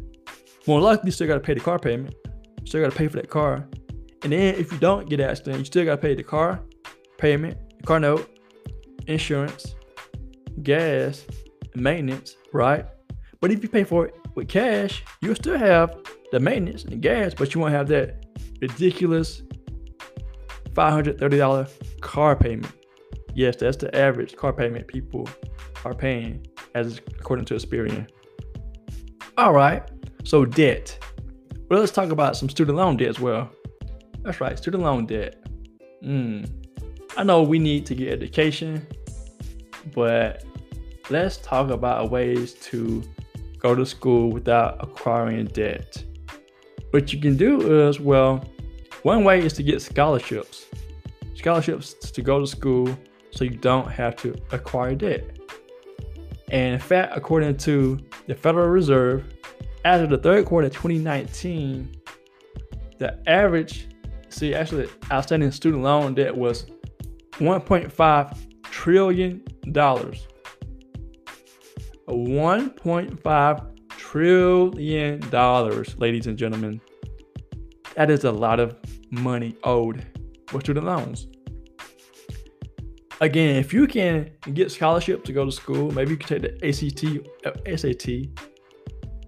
More 0.68 0.80
likely, 0.80 1.08
you 1.08 1.12
still 1.12 1.28
got 1.28 1.36
to 1.36 1.40
pay 1.40 1.54
the 1.54 1.60
car 1.60 1.80
payment. 1.80 2.16
Still 2.66 2.84
got 2.84 2.92
to 2.92 2.98
pay 2.98 3.08
for 3.08 3.18
that 3.18 3.30
car. 3.30 3.68
And 4.24 4.32
then 4.32 4.56
if 4.56 4.72
you 4.72 4.78
don't 4.78 5.10
get 5.10 5.20
an 5.20 5.30
accident, 5.30 5.60
you 5.60 5.66
still 5.66 5.86
got 5.86 5.96
to 5.96 6.02
pay 6.02 6.16
the 6.16 6.24
car 6.24 6.62
payment, 7.18 7.58
car 7.86 8.00
note, 8.00 8.38
insurance, 9.08 9.76
gas, 10.64 11.26
maintenance, 11.76 12.36
right? 12.52 12.86
But 13.40 13.52
if 13.52 13.62
you 13.64 13.70
pay 13.70 13.84
for 13.84 14.08
it 14.08 14.16
with 14.36 14.48
cash, 14.48 15.04
you'll 15.22 15.36
still 15.36 15.58
have 15.58 15.96
the 16.32 16.40
maintenance 16.40 16.84
and 16.84 16.94
the 16.94 16.98
gas, 16.98 17.34
but 17.34 17.54
you 17.54 17.62
won't 17.62 17.74
have 17.74 17.88
that 17.90 18.26
ridiculous 18.60 19.44
$530 20.74 22.02
car 22.02 22.36
payment. 22.36 22.72
Yes, 23.34 23.56
that's 23.58 23.78
the 23.78 23.96
average 23.96 24.36
car 24.36 24.54
payment 24.54 24.88
people 24.88 25.28
are 25.86 25.94
paying 25.94 26.46
as 26.76 27.00
according 27.20 27.46
to 27.46 27.56
Experian. 27.56 28.08
All 29.38 29.54
right, 29.54 29.84
so 30.24 30.46
debt. 30.46 30.98
Well, 31.72 31.80
let's 31.80 31.94
talk 31.94 32.10
about 32.10 32.36
some 32.36 32.50
student 32.50 32.78
loan 32.78 32.98
debt 32.98 33.08
as 33.08 33.20
well. 33.22 33.50
That's 34.24 34.42
right, 34.42 34.58
student 34.58 34.84
loan 34.84 35.06
debt. 35.06 35.42
Hmm. 36.04 36.44
I 37.16 37.24
know 37.24 37.44
we 37.44 37.60
need 37.60 37.86
to 37.86 37.96
get 37.96 38.12
education, 38.12 38.86
but 39.96 40.44
let's 41.10 41.38
talk 41.38 41.70
about 41.70 42.12
ways 42.12 42.56
to 42.56 43.02
go 43.58 43.74
to 43.74 43.86
school 43.86 44.32
without 44.32 44.84
acquiring 44.84 45.46
debt. 45.46 46.04
What 46.90 47.14
you 47.14 47.22
can 47.22 47.38
do 47.38 47.88
is, 47.88 48.02
well, 48.02 48.44
one 49.04 49.24
way 49.24 49.40
is 49.40 49.54
to 49.54 49.64
get 49.64 49.82
scholarships. 49.82 50.66
Scholarships 51.36 51.94
to 51.94 52.22
go 52.22 52.42
to 52.42 52.48
school 52.48 52.98
so 53.30 53.46
you 53.46 53.56
don't 53.56 53.90
have 53.90 54.18
to 54.18 54.36
acquire 54.52 54.94
debt. 54.94 55.40
And 56.50 56.74
in 56.74 56.82
fact, 56.82 57.14
according 57.16 57.56
to 57.60 57.98
the 58.28 58.36
Federal 58.36 58.68
Reserve, 58.68 59.24
of 59.84 60.10
the 60.10 60.18
third 60.18 60.46
quarter 60.46 60.68
of 60.68 60.74
2019, 60.74 61.96
the 63.00 63.18
average, 63.28 63.88
see, 64.30 64.54
actually, 64.54 64.88
outstanding 65.12 65.52
student 65.52 65.84
loan 65.84 66.14
debt 66.14 66.36
was 66.36 66.66
1.5 67.34 68.38
trillion 68.64 69.44
dollars. 69.72 70.28
1.5 72.08 73.90
trillion 73.90 75.20
dollars, 75.30 75.98
ladies 75.98 76.28
and 76.28 76.38
gentlemen. 76.38 76.82
That 77.96 78.10
is 78.12 78.24
a 78.24 78.32
lot 78.32 78.60
of 78.60 78.76
money 79.10 79.56
owed 79.64 80.06
for 80.48 80.62
student 80.62 80.86
loans. 80.86 81.28
Again, 83.22 83.58
if 83.58 83.74
you 83.74 83.88
can 83.88 84.32
get 84.54 84.72
scholarship 84.72 85.24
to 85.26 85.34
go 85.34 85.46
to 85.46 85.52
school, 85.52 85.92
maybe 85.92 86.12
you 86.12 86.18
can 86.18 86.42
take 86.42 86.60
the 86.60 86.68
ACT, 86.68 87.28
uh, 87.46 87.78
SAT 87.78 88.51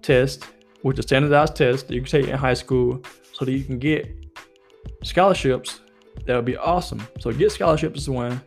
test, 0.04 0.44
which 0.82 0.98
is 0.98 1.04
standardized 1.04 1.56
test 1.56 1.88
that 1.88 1.94
you 1.94 2.02
can 2.02 2.10
take 2.10 2.28
in 2.28 2.36
high 2.36 2.54
school, 2.54 3.02
so 3.32 3.44
that 3.44 3.52
you 3.52 3.64
can 3.64 3.78
get 3.78 4.06
scholarships. 5.02 5.80
That 6.26 6.36
would 6.36 6.44
be 6.44 6.56
awesome. 6.56 7.06
So 7.20 7.32
get 7.32 7.50
scholarships 7.50 8.02
is 8.02 8.08
one. 8.08 8.40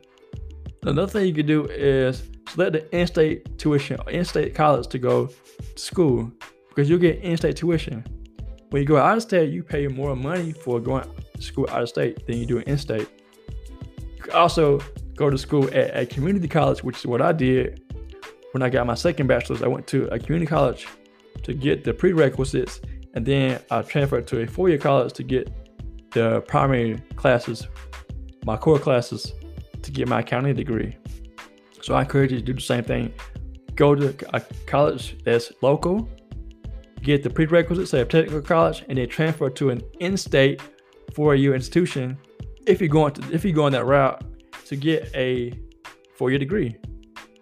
Another 0.83 1.11
thing 1.11 1.27
you 1.27 1.33
could 1.33 1.47
do 1.47 1.65
is 1.65 2.23
select 2.49 2.73
the 2.73 2.97
in-state 2.97 3.57
tuition 3.57 3.99
or 4.05 4.09
in-state 4.11 4.55
college 4.55 4.87
to 4.87 4.99
go 4.99 5.27
to 5.27 5.33
school 5.75 6.31
because 6.69 6.89
you'll 6.89 6.99
get 6.99 7.19
in-state 7.19 7.57
tuition. 7.57 8.05
When 8.69 8.81
you 8.81 8.87
go 8.87 8.97
out 8.97 9.17
of 9.17 9.23
state, 9.23 9.51
you 9.51 9.63
pay 9.63 9.87
more 9.87 10.15
money 10.15 10.53
for 10.53 10.79
going 10.79 11.03
to 11.35 11.41
school 11.41 11.67
out 11.69 11.81
of 11.81 11.89
state 11.89 12.25
than 12.25 12.37
you 12.37 12.45
do 12.45 12.59
in-state. 12.59 13.07
You 14.15 14.23
can 14.23 14.33
also 14.33 14.79
go 15.15 15.29
to 15.29 15.37
school 15.37 15.65
at 15.73 15.97
a 15.97 16.05
community 16.05 16.47
college, 16.47 16.83
which 16.83 16.97
is 16.97 17.05
what 17.05 17.21
I 17.21 17.31
did 17.31 17.81
when 18.51 18.61
I 18.61 18.69
got 18.69 18.85
my 18.85 18.95
second 18.95 19.27
bachelor's. 19.27 19.61
I 19.61 19.67
went 19.67 19.87
to 19.87 20.07
a 20.07 20.19
community 20.19 20.47
college 20.47 20.87
to 21.43 21.53
get 21.53 21.83
the 21.83 21.93
prerequisites, 21.93 22.81
and 23.13 23.25
then 23.25 23.59
I 23.71 23.81
transferred 23.81 24.27
to 24.27 24.41
a 24.41 24.47
four-year 24.47 24.77
college 24.77 25.13
to 25.13 25.23
get 25.23 25.51
the 26.11 26.41
primary 26.41 27.01
classes, 27.15 27.67
my 28.45 28.57
core 28.57 28.79
classes, 28.79 29.33
to 29.81 29.91
get 29.91 30.07
my 30.07 30.19
accounting 30.19 30.55
degree. 30.55 30.95
So 31.81 31.95
I 31.95 32.01
encourage 32.01 32.31
you 32.31 32.39
to 32.39 32.43
do 32.43 32.53
the 32.53 32.61
same 32.61 32.83
thing. 32.83 33.13
Go 33.75 33.95
to 33.95 34.15
a 34.33 34.41
college 34.65 35.17
that's 35.23 35.51
local, 35.61 36.09
get 37.01 37.23
the 37.23 37.29
prerequisites 37.29 37.93
of 37.93 38.09
technical 38.09 38.41
college, 38.41 38.83
and 38.89 38.97
then 38.97 39.07
transfer 39.07 39.49
to 39.51 39.69
an 39.69 39.81
in-state 39.99 40.61
four-year 41.13 41.55
institution 41.55 42.17
if 42.65 42.81
you're 42.81 42.89
going 42.89 43.13
to 43.13 43.33
if 43.33 43.45
you're 43.45 43.53
going 43.53 43.73
that 43.73 43.85
route 43.85 44.23
to 44.65 44.75
get 44.75 45.09
a 45.15 45.53
four-year 46.15 46.39
degree. 46.39 46.75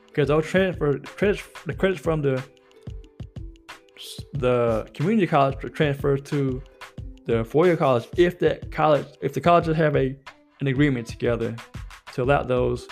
Because 0.07 0.29
I'll 0.29 0.41
transfer 0.41 0.93
the 0.93 1.73
credits 1.73 1.99
from 1.99 2.21
the 2.21 2.43
the 4.37 4.87
community 4.93 5.27
college 5.27 5.59
to 5.61 5.69
transfer 5.69 6.17
to 6.17 6.61
the 7.25 7.43
four-year 7.43 7.77
college 7.77 8.07
if 8.17 8.37
that 8.39 8.71
college 8.71 9.07
if 9.21 9.33
the 9.33 9.41
colleges 9.41 9.75
have 9.75 9.95
a 9.95 10.15
an 10.61 10.67
agreement 10.67 11.07
together 11.07 11.55
to 12.13 12.23
allow 12.23 12.43
those 12.43 12.87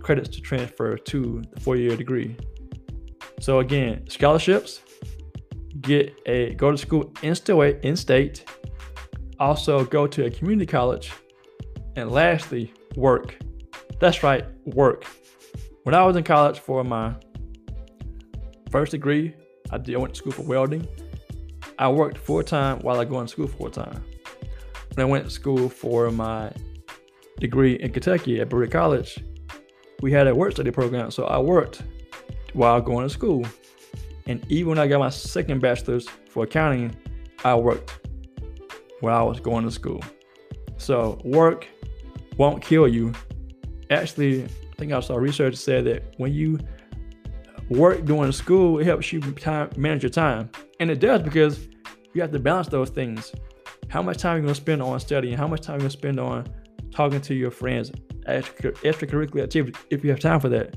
credits 0.00 0.28
to 0.28 0.40
transfer 0.40 0.96
to 0.96 1.42
the 1.52 1.60
four-year 1.60 1.96
degree. 1.96 2.36
So 3.40 3.60
again, 3.60 4.08
scholarships, 4.08 4.82
get 5.80 6.14
a 6.26 6.54
go 6.54 6.70
to 6.70 6.78
school 6.78 7.12
in 7.22 7.34
state, 7.34 7.80
in 7.82 7.96
state 7.96 8.44
also 9.38 9.84
go 9.84 10.06
to 10.06 10.26
a 10.26 10.30
community 10.30 10.66
college, 10.66 11.12
and 11.96 12.10
lastly, 12.10 12.72
work. 12.96 13.36
That's 13.98 14.22
right, 14.22 14.44
work. 14.64 15.04
When 15.82 15.94
I 15.94 16.04
was 16.04 16.16
in 16.16 16.24
college 16.24 16.60
for 16.60 16.84
my 16.84 17.14
first 18.70 18.92
degree, 18.92 19.34
I, 19.72 19.78
did, 19.78 19.94
I 19.94 19.98
went 19.98 20.14
to 20.14 20.18
school 20.18 20.32
for 20.32 20.42
welding. 20.42 20.86
I 21.78 21.88
worked 21.88 22.18
full 22.18 22.42
time 22.42 22.78
while 22.80 23.00
I 23.00 23.04
go 23.04 23.20
to 23.20 23.28
school 23.28 23.46
full 23.46 23.70
time. 23.70 24.04
When 24.94 25.06
I 25.06 25.08
went 25.08 25.24
to 25.24 25.30
school 25.30 25.68
for 25.68 26.10
my 26.10 26.52
degree 27.40 27.74
in 27.74 27.92
Kentucky 27.92 28.40
at 28.40 28.48
Berea 28.48 28.68
College, 28.68 29.24
we 30.02 30.12
had 30.12 30.26
a 30.26 30.34
work 30.34 30.52
study 30.52 30.70
program, 30.70 31.10
so 31.10 31.24
I 31.24 31.38
worked 31.38 31.82
while 32.52 32.80
going 32.80 33.06
to 33.06 33.12
school. 33.12 33.46
And 34.26 34.44
even 34.50 34.70
when 34.70 34.78
I 34.78 34.86
got 34.86 35.00
my 35.00 35.08
second 35.08 35.60
bachelor's 35.60 36.08
for 36.28 36.44
accounting, 36.44 36.94
I 37.44 37.54
worked 37.54 37.98
while 39.00 39.18
I 39.18 39.22
was 39.22 39.40
going 39.40 39.64
to 39.64 39.70
school. 39.70 40.02
So 40.76 41.20
work 41.24 41.66
won't 42.36 42.62
kill 42.62 42.86
you. 42.86 43.12
Actually, 43.90 44.44
I 44.44 44.74
think 44.76 44.92
I 44.92 45.00
saw 45.00 45.16
research 45.16 45.56
said 45.56 45.84
that 45.86 46.14
when 46.18 46.32
you 46.32 46.58
work 47.72 48.04
during 48.04 48.32
school, 48.32 48.78
it 48.78 48.84
helps 48.84 49.12
you 49.12 49.20
time, 49.20 49.70
manage 49.76 50.02
your 50.02 50.10
time. 50.10 50.50
And 50.80 50.90
it 50.90 51.00
does 51.00 51.22
because 51.22 51.68
you 52.14 52.20
have 52.20 52.32
to 52.32 52.38
balance 52.38 52.68
those 52.68 52.90
things. 52.90 53.32
How 53.88 54.02
much 54.02 54.18
time 54.18 54.38
are 54.38 54.40
you 54.40 54.46
to 54.48 54.54
spend 54.54 54.82
on 54.82 54.98
studying? 55.00 55.36
How 55.36 55.46
much 55.46 55.62
time 55.62 55.76
are 55.76 55.82
you 55.82 55.88
to 55.88 55.90
spend 55.90 56.18
on 56.18 56.46
talking 56.92 57.20
to 57.22 57.34
your 57.34 57.50
friends, 57.50 57.90
extracurricular 58.26 59.42
activity, 59.42 59.78
if 59.90 60.04
you 60.04 60.10
have 60.10 60.20
time 60.20 60.40
for 60.40 60.48
that? 60.48 60.76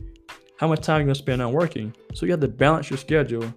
How 0.60 0.68
much 0.68 0.82
time 0.82 0.98
are 0.98 1.02
you 1.02 1.08
to 1.10 1.16
spend 1.16 1.42
on 1.42 1.52
working? 1.52 1.94
So 2.14 2.26
you 2.26 2.32
have 2.32 2.42
to 2.42 2.48
balance 2.48 2.90
your 2.90 2.98
schedule. 2.98 3.54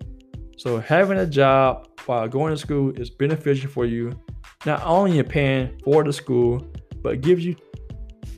So 0.56 0.80
having 0.80 1.18
a 1.18 1.26
job 1.26 1.88
while 2.06 2.26
going 2.28 2.52
to 2.52 2.56
school 2.56 2.90
is 2.98 3.10
beneficial 3.10 3.70
for 3.70 3.84
you. 3.84 4.18
Not 4.66 4.82
only 4.84 5.12
you're 5.12 5.24
paying 5.24 5.78
for 5.84 6.02
the 6.02 6.12
school, 6.12 6.66
but 7.02 7.20
gives 7.20 7.44
you 7.44 7.54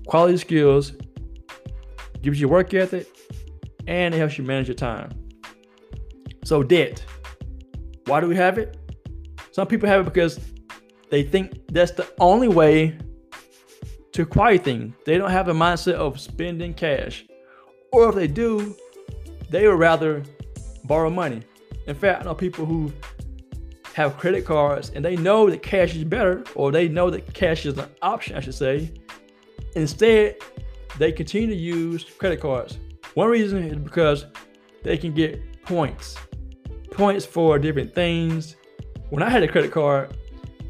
quality 0.06 0.36
skills, 0.36 0.92
gives 2.20 2.40
you 2.40 2.48
work 2.48 2.74
ethic, 2.74 3.06
and 3.90 4.14
it 4.14 4.18
helps 4.18 4.38
you 4.38 4.44
manage 4.44 4.68
your 4.68 4.76
time. 4.76 5.10
So 6.44 6.62
debt. 6.62 7.04
Why 8.06 8.20
do 8.20 8.28
we 8.28 8.36
have 8.36 8.56
it? 8.56 8.78
Some 9.50 9.66
people 9.66 9.88
have 9.88 10.02
it 10.02 10.04
because 10.04 10.38
they 11.10 11.24
think 11.24 11.66
that's 11.66 11.90
the 11.90 12.08
only 12.20 12.46
way 12.46 12.96
to 14.12 14.22
acquire 14.22 14.58
things. 14.58 14.94
They 15.04 15.18
don't 15.18 15.30
have 15.30 15.48
a 15.48 15.52
mindset 15.52 15.94
of 15.94 16.20
spending 16.20 16.72
cash. 16.72 17.26
Or 17.92 18.08
if 18.08 18.14
they 18.14 18.28
do, 18.28 18.76
they 19.50 19.66
would 19.66 19.78
rather 19.78 20.22
borrow 20.84 21.10
money. 21.10 21.42
In 21.88 21.96
fact, 21.96 22.22
I 22.22 22.24
know 22.24 22.34
people 22.34 22.64
who 22.64 22.92
have 23.94 24.16
credit 24.16 24.46
cards 24.46 24.92
and 24.94 25.04
they 25.04 25.16
know 25.16 25.50
that 25.50 25.64
cash 25.64 25.96
is 25.96 26.04
better, 26.04 26.44
or 26.54 26.70
they 26.70 26.86
know 26.86 27.10
that 27.10 27.34
cash 27.34 27.66
is 27.66 27.76
an 27.76 27.88
option, 28.02 28.36
I 28.36 28.40
should 28.40 28.54
say. 28.54 28.92
Instead, 29.74 30.36
they 30.98 31.10
continue 31.10 31.48
to 31.48 31.56
use 31.56 32.04
credit 32.04 32.40
cards. 32.40 32.78
One 33.14 33.28
reason 33.28 33.64
is 33.64 33.76
because 33.76 34.26
they 34.82 34.96
can 34.96 35.12
get 35.12 35.62
points. 35.62 36.16
Points 36.92 37.24
for 37.24 37.58
different 37.58 37.94
things. 37.94 38.56
When 39.10 39.22
I 39.22 39.28
had 39.28 39.42
a 39.42 39.48
credit 39.48 39.72
card, 39.72 40.16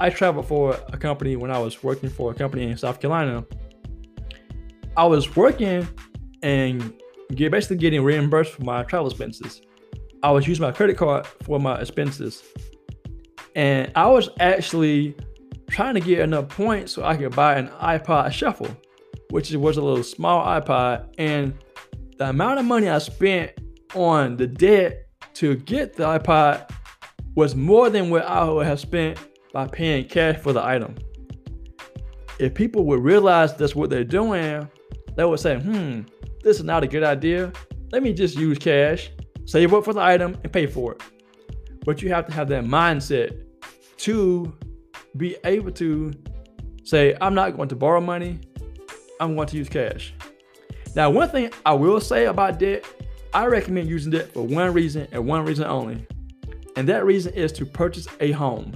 I 0.00 0.08
traveled 0.08 0.48
for 0.48 0.78
a 0.88 0.96
company 0.96 1.36
when 1.36 1.50
I 1.50 1.58
was 1.58 1.82
working 1.82 2.08
for 2.08 2.30
a 2.30 2.34
company 2.34 2.64
in 2.64 2.76
South 2.76 3.00
Carolina. 3.00 3.44
I 4.96 5.04
was 5.04 5.36
working 5.36 5.86
and 6.42 6.94
get, 7.34 7.52
basically 7.52 7.76
getting 7.76 8.02
reimbursed 8.02 8.52
for 8.52 8.64
my 8.64 8.82
travel 8.84 9.08
expenses. 9.08 9.60
I 10.22 10.30
was 10.30 10.46
using 10.46 10.62
my 10.62 10.72
credit 10.72 10.96
card 10.96 11.26
for 11.44 11.60
my 11.60 11.78
expenses. 11.80 12.42
And 13.54 13.92
I 13.94 14.06
was 14.06 14.30
actually 14.38 15.16
trying 15.68 15.94
to 15.94 16.00
get 16.00 16.20
enough 16.20 16.48
points 16.48 16.92
so 16.92 17.04
I 17.04 17.16
could 17.16 17.34
buy 17.34 17.56
an 17.56 17.68
iPod 17.68 18.32
Shuffle, 18.32 18.74
which 19.30 19.50
was 19.52 19.76
a 19.76 19.82
little 19.82 20.02
small 20.02 20.44
iPod. 20.46 21.12
And 21.18 21.54
the 22.20 22.28
amount 22.28 22.60
of 22.60 22.66
money 22.66 22.86
I 22.86 22.98
spent 22.98 23.52
on 23.94 24.36
the 24.36 24.46
debt 24.46 25.06
to 25.32 25.56
get 25.56 25.94
the 25.94 26.04
iPod 26.04 26.70
was 27.34 27.56
more 27.56 27.88
than 27.88 28.10
what 28.10 28.26
I 28.26 28.44
would 28.44 28.66
have 28.66 28.78
spent 28.78 29.18
by 29.54 29.66
paying 29.66 30.04
cash 30.06 30.36
for 30.36 30.52
the 30.52 30.62
item. 30.62 30.96
If 32.38 32.52
people 32.52 32.84
would 32.84 33.02
realize 33.02 33.56
that's 33.56 33.74
what 33.74 33.88
they're 33.88 34.04
doing, 34.04 34.68
they 35.16 35.24
would 35.24 35.40
say, 35.40 35.60
hmm, 35.60 36.02
this 36.42 36.58
is 36.58 36.62
not 36.62 36.84
a 36.84 36.86
good 36.86 37.04
idea. 37.04 37.54
Let 37.90 38.02
me 38.02 38.12
just 38.12 38.36
use 38.36 38.58
cash, 38.58 39.10
save 39.46 39.72
up 39.72 39.86
for 39.86 39.94
the 39.94 40.02
item, 40.02 40.36
and 40.44 40.52
pay 40.52 40.66
for 40.66 40.92
it. 40.92 41.02
But 41.86 42.02
you 42.02 42.10
have 42.10 42.26
to 42.26 42.34
have 42.34 42.50
that 42.50 42.64
mindset 42.64 43.46
to 43.96 44.54
be 45.16 45.38
able 45.44 45.70
to 45.70 46.12
say, 46.84 47.16
I'm 47.22 47.34
not 47.34 47.56
going 47.56 47.70
to 47.70 47.76
borrow 47.76 48.02
money, 48.02 48.40
I'm 49.20 49.36
going 49.36 49.48
to 49.48 49.56
use 49.56 49.70
cash. 49.70 50.12
Now, 50.94 51.10
one 51.10 51.28
thing 51.28 51.50
I 51.64 51.74
will 51.74 52.00
say 52.00 52.26
about 52.26 52.58
debt, 52.58 52.84
I 53.32 53.46
recommend 53.46 53.88
using 53.88 54.12
debt 54.12 54.32
for 54.32 54.42
one 54.42 54.72
reason 54.72 55.06
and 55.12 55.26
one 55.26 55.44
reason 55.44 55.66
only. 55.66 56.06
And 56.76 56.88
that 56.88 57.04
reason 57.04 57.32
is 57.34 57.52
to 57.52 57.66
purchase 57.66 58.08
a 58.20 58.32
home 58.32 58.74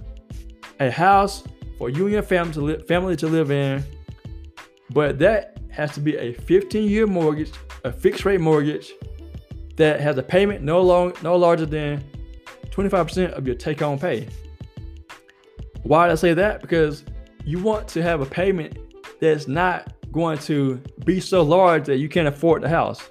a 0.81 0.91
house 0.91 1.45
for 1.79 1.89
you 1.89 2.05
and 2.05 2.13
your 2.13 2.23
family 2.23 2.53
to, 2.53 2.61
li- 2.61 2.83
family 2.83 3.17
to 3.17 3.29
live 3.29 3.51
in, 3.51 3.85
but 4.91 5.19
that 5.19 5.59
has 5.71 5.93
to 5.95 6.01
be 6.01 6.17
a 6.17 6.33
15 6.33 6.89
year 6.89 7.07
mortgage, 7.07 7.53
a 7.85 7.93
fixed 7.93 8.25
rate 8.25 8.41
mortgage 8.41 8.93
that 9.77 10.01
has 10.01 10.19
a 10.19 10.23
payment 10.23 10.63
no, 10.63 10.81
long, 10.81 11.13
no 11.23 11.37
larger 11.37 11.67
than 11.67 12.03
25% 12.71 13.33
of 13.33 13.47
your 13.47 13.57
take 13.57 13.81
home 13.81 13.99
pay. 13.99 14.29
Why 15.83 16.07
did 16.07 16.13
I 16.13 16.17
say 16.17 16.35
that? 16.35 16.61
Because 16.61 17.05
you 17.45 17.63
want 17.63 17.89
to 17.89 18.03
have 18.03 18.21
a 18.21 18.27
payment 18.27 18.79
that's 19.21 19.47
not 19.47 19.93
going 20.15 20.39
to 20.39 20.81
be 21.05 21.19
so 21.19 21.43
large 21.43 21.85
that 21.87 21.99
you 21.99 22.09
can't 22.09 22.29
afford 22.29 22.63
the 22.63 22.69
house. 22.69 23.11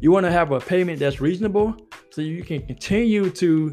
You 0.00 0.12
want 0.12 0.26
to 0.26 0.30
have 0.30 0.52
a 0.52 0.60
payment 0.60 0.98
that's 0.98 1.18
reasonable 1.18 1.74
so 2.10 2.20
you 2.20 2.44
can 2.44 2.64
continue 2.66 3.30
to 3.30 3.72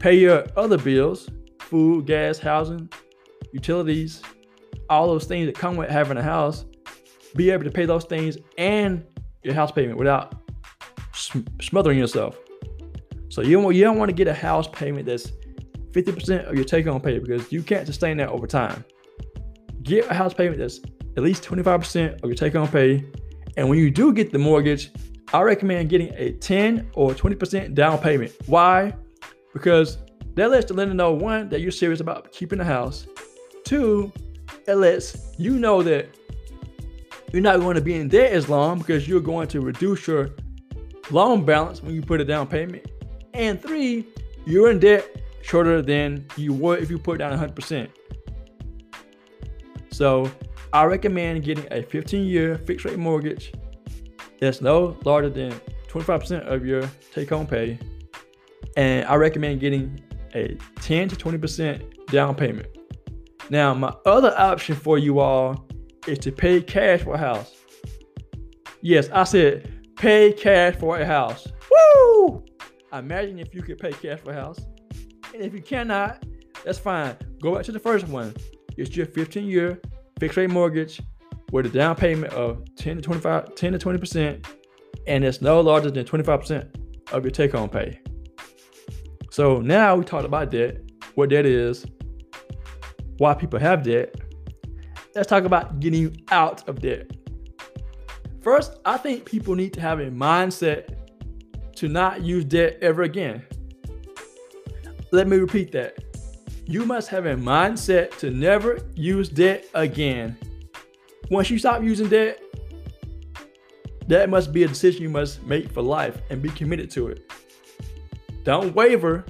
pay 0.00 0.18
your 0.18 0.44
other 0.56 0.76
bills 0.76 1.30
food, 1.60 2.06
gas, 2.06 2.38
housing, 2.38 2.88
utilities, 3.52 4.22
all 4.88 5.06
those 5.06 5.26
things 5.26 5.46
that 5.46 5.54
come 5.54 5.76
with 5.76 5.90
having 5.90 6.16
a 6.16 6.22
house, 6.22 6.64
be 7.36 7.50
able 7.50 7.62
to 7.62 7.70
pay 7.70 7.84
those 7.84 8.04
things 8.04 8.36
and 8.56 9.04
your 9.44 9.54
house 9.54 9.70
payment 9.70 9.98
without 9.98 10.34
sm- 11.12 11.40
smothering 11.60 11.98
yourself. 11.98 12.36
So 13.28 13.42
you 13.42 13.60
don't, 13.60 13.74
you 13.74 13.84
don't 13.84 13.98
want 13.98 14.08
to 14.08 14.14
get 14.14 14.26
a 14.26 14.34
house 14.34 14.66
payment 14.66 15.06
that's 15.06 15.30
50% 15.92 16.48
of 16.48 16.54
your 16.56 16.64
take-home 16.64 17.00
pay 17.00 17.18
because 17.18 17.52
you 17.52 17.62
can't 17.62 17.86
sustain 17.86 18.16
that 18.16 18.30
over 18.30 18.46
time. 18.46 18.84
Get 19.82 20.10
a 20.10 20.14
house 20.14 20.32
payment 20.34 20.58
that's 20.58 20.80
at 21.18 21.24
least 21.24 21.42
25% 21.42 22.22
of 22.22 22.30
your 22.30 22.36
take-home 22.36 22.68
pay. 22.68 23.04
And 23.56 23.68
when 23.68 23.78
you 23.78 23.90
do 23.90 24.12
get 24.12 24.30
the 24.30 24.38
mortgage, 24.38 24.92
I 25.32 25.42
recommend 25.42 25.90
getting 25.90 26.14
a 26.14 26.30
10 26.30 26.90
or 26.94 27.10
20% 27.10 27.74
down 27.74 27.98
payment. 27.98 28.32
Why? 28.46 28.94
Because 29.52 29.98
that 30.34 30.50
lets 30.50 30.66
the 30.66 30.74
lender 30.74 30.94
know 30.94 31.12
one, 31.12 31.48
that 31.48 31.60
you're 31.60 31.72
serious 31.72 31.98
about 31.98 32.30
keeping 32.30 32.58
the 32.58 32.64
house. 32.64 33.08
Two, 33.64 34.12
it 34.68 34.76
lets 34.76 35.34
you 35.38 35.58
know 35.58 35.82
that 35.82 36.08
you're 37.32 37.42
not 37.42 37.58
going 37.58 37.74
to 37.74 37.82
be 37.82 37.94
in 37.94 38.06
debt 38.06 38.30
as 38.30 38.48
long 38.48 38.78
because 38.78 39.08
you're 39.08 39.20
going 39.20 39.48
to 39.48 39.60
reduce 39.60 40.06
your 40.06 40.30
loan 41.10 41.44
balance 41.44 41.82
when 41.82 41.96
you 41.96 42.00
put 42.00 42.20
a 42.20 42.24
down 42.24 42.46
payment. 42.46 42.86
And 43.34 43.60
three, 43.60 44.06
you're 44.46 44.70
in 44.70 44.78
debt 44.78 45.04
shorter 45.42 45.82
than 45.82 46.26
you 46.36 46.52
would 46.52 46.80
if 46.80 46.90
you 46.90 46.98
put 46.98 47.18
down 47.18 47.36
100%. 47.36 47.88
So 49.90 50.30
I 50.72 50.84
recommend 50.84 51.44
getting 51.44 51.66
a 51.70 51.82
15 51.82 52.26
year 52.26 52.58
fixed 52.58 52.84
rate 52.84 52.98
mortgage 52.98 53.52
that's 54.40 54.60
no 54.60 54.96
larger 55.04 55.30
than 55.30 55.52
25% 55.88 56.46
of 56.46 56.66
your 56.66 56.88
take 57.12 57.30
home 57.30 57.46
pay. 57.46 57.78
And 58.76 59.06
I 59.06 59.14
recommend 59.16 59.60
getting 59.60 60.00
a 60.34 60.56
10 60.76 61.08
to 61.08 61.16
20% 61.16 62.06
down 62.06 62.34
payment. 62.34 62.68
Now, 63.50 63.72
my 63.74 63.94
other 64.04 64.34
option 64.36 64.76
for 64.76 64.98
you 64.98 65.20
all 65.20 65.66
is 66.06 66.18
to 66.20 66.32
pay 66.32 66.60
cash 66.60 67.00
for 67.00 67.14
a 67.14 67.18
house. 67.18 67.56
Yes, 68.82 69.08
I 69.10 69.24
said 69.24 69.96
pay 69.96 70.32
cash 70.32 70.76
for 70.76 70.98
a 70.98 71.06
house. 71.06 71.48
Woo! 71.70 72.44
Imagine 72.92 73.38
if 73.38 73.54
you 73.54 73.62
could 73.62 73.78
pay 73.78 73.92
cash 73.92 74.20
for 74.20 74.30
a 74.30 74.34
house. 74.34 74.60
And 75.34 75.42
if 75.42 75.52
you 75.52 75.62
cannot, 75.62 76.24
that's 76.64 76.78
fine. 76.78 77.16
Go 77.40 77.54
back 77.54 77.64
to 77.64 77.72
the 77.72 77.80
first 77.80 78.06
one. 78.08 78.34
It's 78.76 78.94
your 78.96 79.06
15 79.06 79.46
year 79.46 79.80
fixed 80.18 80.36
rate 80.36 80.50
mortgage 80.50 81.00
with 81.52 81.66
a 81.66 81.68
down 81.68 81.96
payment 81.96 82.32
of 82.34 82.62
10 82.76 82.96
to 82.96 83.02
25, 83.02 83.54
10 83.54 83.72
to 83.72 83.78
20%, 83.78 84.46
and 85.06 85.24
it's 85.24 85.40
no 85.40 85.60
larger 85.60 85.90
than 85.90 86.04
25% 86.04 87.12
of 87.12 87.24
your 87.24 87.30
take 87.30 87.52
home 87.52 87.68
pay. 87.68 88.00
So 89.30 89.60
now 89.60 89.96
we 89.96 90.04
talked 90.04 90.24
about 90.24 90.50
debt, 90.50 90.78
what 91.14 91.30
debt 91.30 91.46
is, 91.46 91.86
why 93.18 93.34
people 93.34 93.58
have 93.58 93.82
debt. 93.82 94.14
Let's 95.14 95.28
talk 95.28 95.44
about 95.44 95.80
getting 95.80 96.00
you 96.00 96.12
out 96.30 96.68
of 96.68 96.80
debt. 96.80 97.10
First, 98.40 98.78
I 98.84 98.96
think 98.96 99.24
people 99.24 99.54
need 99.54 99.72
to 99.74 99.80
have 99.80 100.00
a 100.00 100.10
mindset 100.10 100.94
to 101.76 101.88
not 101.88 102.22
use 102.22 102.44
debt 102.44 102.78
ever 102.82 103.02
again. 103.02 103.44
Let 105.12 105.28
me 105.28 105.36
repeat 105.36 105.72
that. 105.72 106.07
You 106.68 106.84
must 106.84 107.08
have 107.08 107.24
a 107.24 107.34
mindset 107.34 108.16
to 108.18 108.30
never 108.30 108.78
use 108.94 109.30
debt 109.30 109.64
again. 109.72 110.36
Once 111.30 111.48
you 111.48 111.58
stop 111.58 111.82
using 111.82 112.08
debt, 112.08 112.42
that 114.06 114.28
must 114.28 114.52
be 114.52 114.64
a 114.64 114.68
decision 114.68 115.02
you 115.02 115.08
must 115.08 115.42
make 115.44 115.72
for 115.72 115.80
life 115.80 116.20
and 116.28 116.42
be 116.42 116.50
committed 116.50 116.90
to 116.90 117.08
it. 117.08 117.32
Don't 118.44 118.74
waver. 118.74 119.24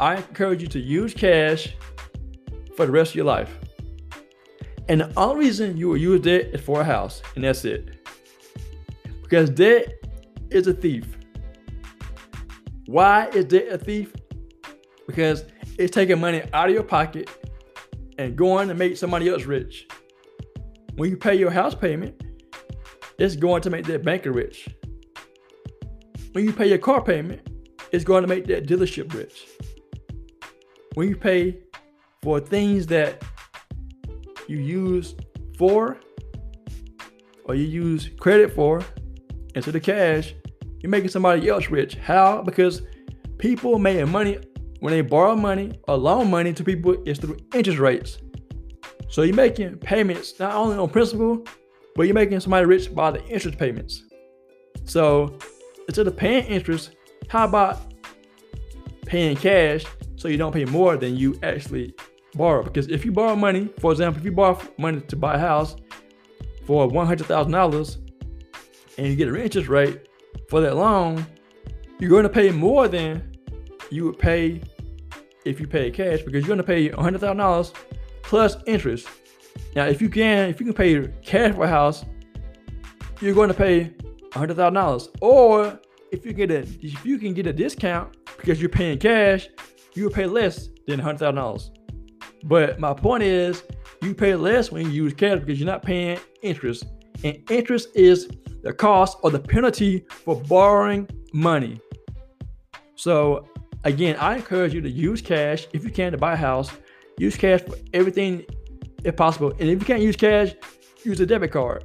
I 0.00 0.16
encourage 0.16 0.60
you 0.60 0.68
to 0.68 0.78
use 0.78 1.14
cash 1.14 1.74
for 2.76 2.84
the 2.84 2.92
rest 2.92 3.12
of 3.12 3.16
your 3.16 3.24
life. 3.24 3.58
And 4.88 5.00
the 5.00 5.12
only 5.16 5.46
reason 5.46 5.78
you 5.78 5.88
will 5.88 5.96
use 5.96 6.20
debt 6.20 6.50
is 6.52 6.60
for 6.60 6.82
a 6.82 6.84
house, 6.84 7.22
and 7.36 7.44
that's 7.44 7.64
it. 7.64 8.06
Because 9.22 9.48
debt 9.48 9.94
is 10.50 10.66
a 10.66 10.74
thief. 10.74 11.16
Why 12.84 13.28
is 13.28 13.46
debt 13.46 13.68
a 13.68 13.78
thief? 13.78 14.12
Because 15.06 15.44
it's 15.78 15.92
taking 15.92 16.20
money 16.20 16.42
out 16.52 16.68
of 16.68 16.74
your 16.74 16.82
pocket 16.82 17.30
and 18.18 18.36
going 18.36 18.68
to 18.68 18.74
make 18.74 18.96
somebody 18.96 19.28
else 19.28 19.44
rich. 19.44 19.88
When 20.94 21.10
you 21.10 21.16
pay 21.16 21.34
your 21.34 21.50
house 21.50 21.74
payment, 21.74 22.22
it's 23.18 23.36
going 23.36 23.62
to 23.62 23.70
make 23.70 23.86
that 23.86 24.04
banker 24.04 24.32
rich. 24.32 24.68
When 26.32 26.44
you 26.44 26.52
pay 26.52 26.68
your 26.68 26.78
car 26.78 27.02
payment, 27.02 27.48
it's 27.92 28.04
going 28.04 28.22
to 28.22 28.28
make 28.28 28.46
that 28.46 28.66
dealership 28.66 29.12
rich. 29.14 29.46
When 30.94 31.08
you 31.08 31.16
pay 31.16 31.58
for 32.22 32.40
things 32.40 32.86
that 32.88 33.22
you 34.48 34.58
use 34.58 35.14
for 35.58 35.98
or 37.44 37.54
you 37.54 37.64
use 37.64 38.10
credit 38.18 38.54
for 38.54 38.82
instead 39.54 39.76
of 39.76 39.82
cash, 39.82 40.34
you're 40.80 40.90
making 40.90 41.10
somebody 41.10 41.48
else 41.48 41.70
rich. 41.70 41.94
How? 41.96 42.42
Because 42.42 42.82
people 43.38 43.78
making 43.78 44.10
money 44.10 44.38
when 44.82 44.92
they 44.92 45.00
borrow 45.00 45.36
money 45.36 45.70
or 45.86 45.96
loan 45.96 46.28
money 46.28 46.52
to 46.52 46.64
people 46.64 46.96
is 47.06 47.16
through 47.16 47.36
interest 47.54 47.78
rates. 47.78 48.18
So 49.08 49.22
you're 49.22 49.32
making 49.32 49.76
payments 49.76 50.40
not 50.40 50.56
only 50.56 50.76
on 50.76 50.88
principal, 50.90 51.46
but 51.94 52.02
you're 52.02 52.14
making 52.14 52.40
somebody 52.40 52.66
rich 52.66 52.92
by 52.92 53.12
the 53.12 53.24
interest 53.26 53.58
payments. 53.58 54.02
So 54.84 55.38
instead 55.86 56.08
of 56.08 56.16
paying 56.16 56.46
interest, 56.46 56.96
how 57.28 57.44
about 57.44 57.78
paying 59.06 59.36
cash 59.36 59.84
so 60.16 60.26
you 60.26 60.36
don't 60.36 60.52
pay 60.52 60.64
more 60.64 60.96
than 60.96 61.16
you 61.16 61.38
actually 61.44 61.94
borrow? 62.34 62.64
Because 62.64 62.88
if 62.88 63.04
you 63.04 63.12
borrow 63.12 63.36
money, 63.36 63.68
for 63.78 63.92
example, 63.92 64.18
if 64.18 64.24
you 64.24 64.32
borrow 64.32 64.60
money 64.78 65.00
to 65.02 65.14
buy 65.14 65.36
a 65.36 65.38
house 65.38 65.76
for 66.66 66.88
$100,000 66.88 67.96
and 68.98 69.06
you 69.06 69.14
get 69.14 69.28
an 69.28 69.36
interest 69.36 69.68
rate 69.68 70.08
for 70.48 70.60
that 70.60 70.74
loan, 70.74 71.24
you're 72.00 72.10
going 72.10 72.24
to 72.24 72.28
pay 72.28 72.50
more 72.50 72.88
than 72.88 73.32
you 73.92 74.06
would 74.06 74.18
pay 74.18 74.60
if 75.44 75.60
you 75.60 75.66
pay 75.66 75.90
cash 75.90 76.22
because 76.22 76.46
you're 76.46 76.56
going 76.56 76.58
to 76.58 76.64
pay 76.64 76.88
$100,000 76.88 77.72
plus 78.22 78.56
interest. 78.66 79.08
Now, 79.74 79.86
if 79.86 80.00
you 80.00 80.08
can, 80.08 80.48
if 80.48 80.60
you 80.60 80.66
can 80.66 80.74
pay 80.74 81.08
cash 81.22 81.54
for 81.54 81.64
a 81.64 81.68
house, 81.68 82.04
you're 83.20 83.34
going 83.34 83.48
to 83.48 83.54
pay 83.54 83.92
$100,000. 84.30 85.08
Or 85.20 85.80
if 86.10 86.24
you 86.26 86.32
get 86.32 86.50
a 86.50 86.58
if 86.58 87.04
you 87.04 87.18
can 87.18 87.34
get 87.34 87.46
a 87.46 87.52
discount 87.52 88.16
because 88.36 88.60
you're 88.60 88.70
paying 88.70 88.98
cash, 88.98 89.48
you 89.94 90.04
will 90.04 90.10
pay 90.10 90.26
less 90.26 90.68
than 90.86 91.00
$100,000. 91.00 91.70
But 92.44 92.80
my 92.80 92.92
point 92.92 93.22
is, 93.22 93.62
you 94.02 94.14
pay 94.14 94.34
less 94.34 94.72
when 94.72 94.86
you 94.86 95.04
use 95.04 95.14
cash 95.14 95.38
because 95.38 95.60
you're 95.60 95.66
not 95.66 95.82
paying 95.82 96.18
interest. 96.42 96.84
And 97.22 97.38
interest 97.50 97.88
is 97.94 98.28
the 98.62 98.72
cost 98.72 99.18
or 99.22 99.30
the 99.30 99.38
penalty 99.38 100.04
for 100.08 100.36
borrowing 100.36 101.08
money. 101.32 101.80
So 102.96 103.48
again, 103.84 104.16
I 104.16 104.36
encourage 104.36 104.74
you 104.74 104.80
to 104.80 104.90
use 104.90 105.20
cash 105.20 105.66
if 105.72 105.84
you 105.84 105.90
can 105.90 106.12
to 106.12 106.18
buy 106.18 106.34
a 106.34 106.36
house. 106.36 106.70
Use 107.18 107.36
cash 107.36 107.60
for 107.62 107.76
everything 107.92 108.44
if 109.04 109.16
possible. 109.16 109.50
And 109.58 109.68
if 109.68 109.80
you 109.80 109.86
can't 109.86 110.02
use 110.02 110.16
cash, 110.16 110.54
use 111.04 111.20
a 111.20 111.26
debit 111.26 111.52
card. 111.52 111.84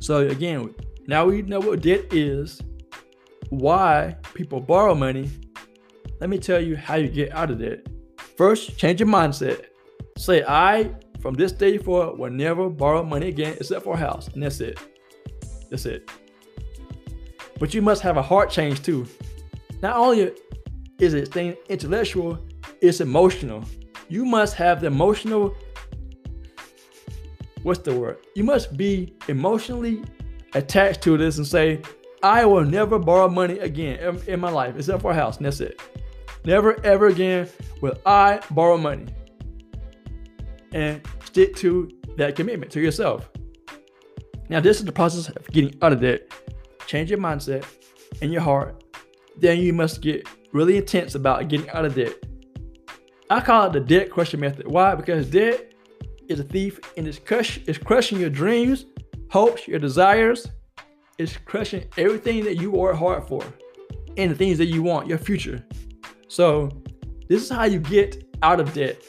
So 0.00 0.28
again, 0.28 0.74
now 1.06 1.26
we 1.26 1.42
know 1.42 1.60
what 1.60 1.82
debt 1.82 2.12
is, 2.12 2.60
why 3.50 4.16
people 4.34 4.60
borrow 4.60 4.94
money. 4.94 5.30
Let 6.20 6.30
me 6.30 6.38
tell 6.38 6.60
you 6.60 6.76
how 6.76 6.96
you 6.96 7.08
get 7.08 7.32
out 7.32 7.50
of 7.50 7.58
debt. 7.58 7.86
First, 8.36 8.78
change 8.78 9.00
your 9.00 9.08
mindset. 9.08 9.66
Say, 10.16 10.44
I, 10.46 10.94
from 11.20 11.34
this 11.34 11.52
day 11.52 11.78
forward, 11.78 12.18
will 12.18 12.30
never 12.30 12.68
borrow 12.68 13.02
money 13.02 13.28
again 13.28 13.56
except 13.58 13.84
for 13.84 13.94
a 13.94 13.98
house. 13.98 14.28
And 14.28 14.42
that's 14.42 14.60
it. 14.60 14.78
That's 15.70 15.86
it. 15.86 16.10
But 17.58 17.74
you 17.74 17.82
must 17.82 18.02
have 18.02 18.16
a 18.16 18.22
heart 18.22 18.50
change 18.50 18.82
too. 18.82 19.06
Not 19.82 19.96
only 19.96 20.32
is 20.98 21.14
it 21.14 21.32
thing 21.32 21.56
intellectual, 21.68 22.38
it's 22.80 23.00
emotional. 23.00 23.64
You 24.08 24.24
must 24.24 24.54
have 24.54 24.80
the 24.80 24.86
emotional 24.86 25.54
what's 27.62 27.80
the 27.80 27.92
word? 27.92 28.18
You 28.36 28.44
must 28.44 28.76
be 28.76 29.14
emotionally 29.26 30.04
attached 30.54 31.02
to 31.02 31.18
this 31.18 31.38
and 31.38 31.46
say, 31.46 31.82
I 32.22 32.44
will 32.44 32.64
never 32.64 32.98
borrow 32.98 33.28
money 33.28 33.58
again 33.58 34.20
in, 34.28 34.38
my 34.38 34.50
life 34.50 34.76
except 34.76 35.02
for 35.02 35.10
a 35.10 35.14
house, 35.14 35.38
and 35.38 35.46
that's 35.46 35.60
it. 35.60 35.80
Never 36.44 36.80
ever 36.84 37.08
again 37.08 37.48
will 37.82 37.98
I 38.06 38.40
borrow 38.52 38.78
money. 38.78 39.06
And 40.72 41.00
stick 41.24 41.56
to 41.56 41.90
that 42.16 42.36
commitment 42.36 42.70
to 42.72 42.80
yourself. 42.80 43.28
Now, 44.48 44.60
this 44.60 44.78
is 44.78 44.84
the 44.84 44.92
process 44.92 45.28
of 45.28 45.44
getting 45.48 45.76
out 45.82 45.92
of 45.92 46.00
debt. 46.00 46.32
Change 46.86 47.10
your 47.10 47.18
mindset 47.18 47.66
and 48.22 48.32
your 48.32 48.42
heart. 48.42 48.84
Then 49.38 49.58
you 49.58 49.72
must 49.72 50.00
get 50.00 50.28
really 50.52 50.76
intense 50.76 51.14
about 51.14 51.48
getting 51.48 51.68
out 51.70 51.84
of 51.84 51.94
debt. 51.94 52.14
I 53.30 53.40
call 53.40 53.66
it 53.66 53.72
the 53.72 53.80
debt 53.80 54.10
crushing 54.10 54.40
method. 54.40 54.66
Why? 54.66 54.94
Because 54.94 55.28
debt 55.28 55.72
is 56.28 56.40
a 56.40 56.44
thief 56.44 56.78
and 56.96 57.06
it's, 57.06 57.18
crush, 57.18 57.58
it's 57.66 57.78
crushing 57.78 58.20
your 58.20 58.30
dreams, 58.30 58.86
hopes, 59.30 59.66
your 59.66 59.78
desires. 59.78 60.48
It's 61.18 61.36
crushing 61.36 61.84
everything 61.96 62.44
that 62.44 62.56
you 62.56 62.70
work 62.70 62.96
hard 62.96 63.26
for 63.26 63.44
and 64.16 64.30
the 64.30 64.34
things 64.34 64.58
that 64.58 64.66
you 64.66 64.82
want, 64.82 65.08
your 65.08 65.18
future. 65.18 65.64
So, 66.28 66.70
this 67.28 67.42
is 67.42 67.50
how 67.50 67.64
you 67.64 67.78
get 67.78 68.24
out 68.42 68.60
of 68.60 68.72
debt. 68.72 69.02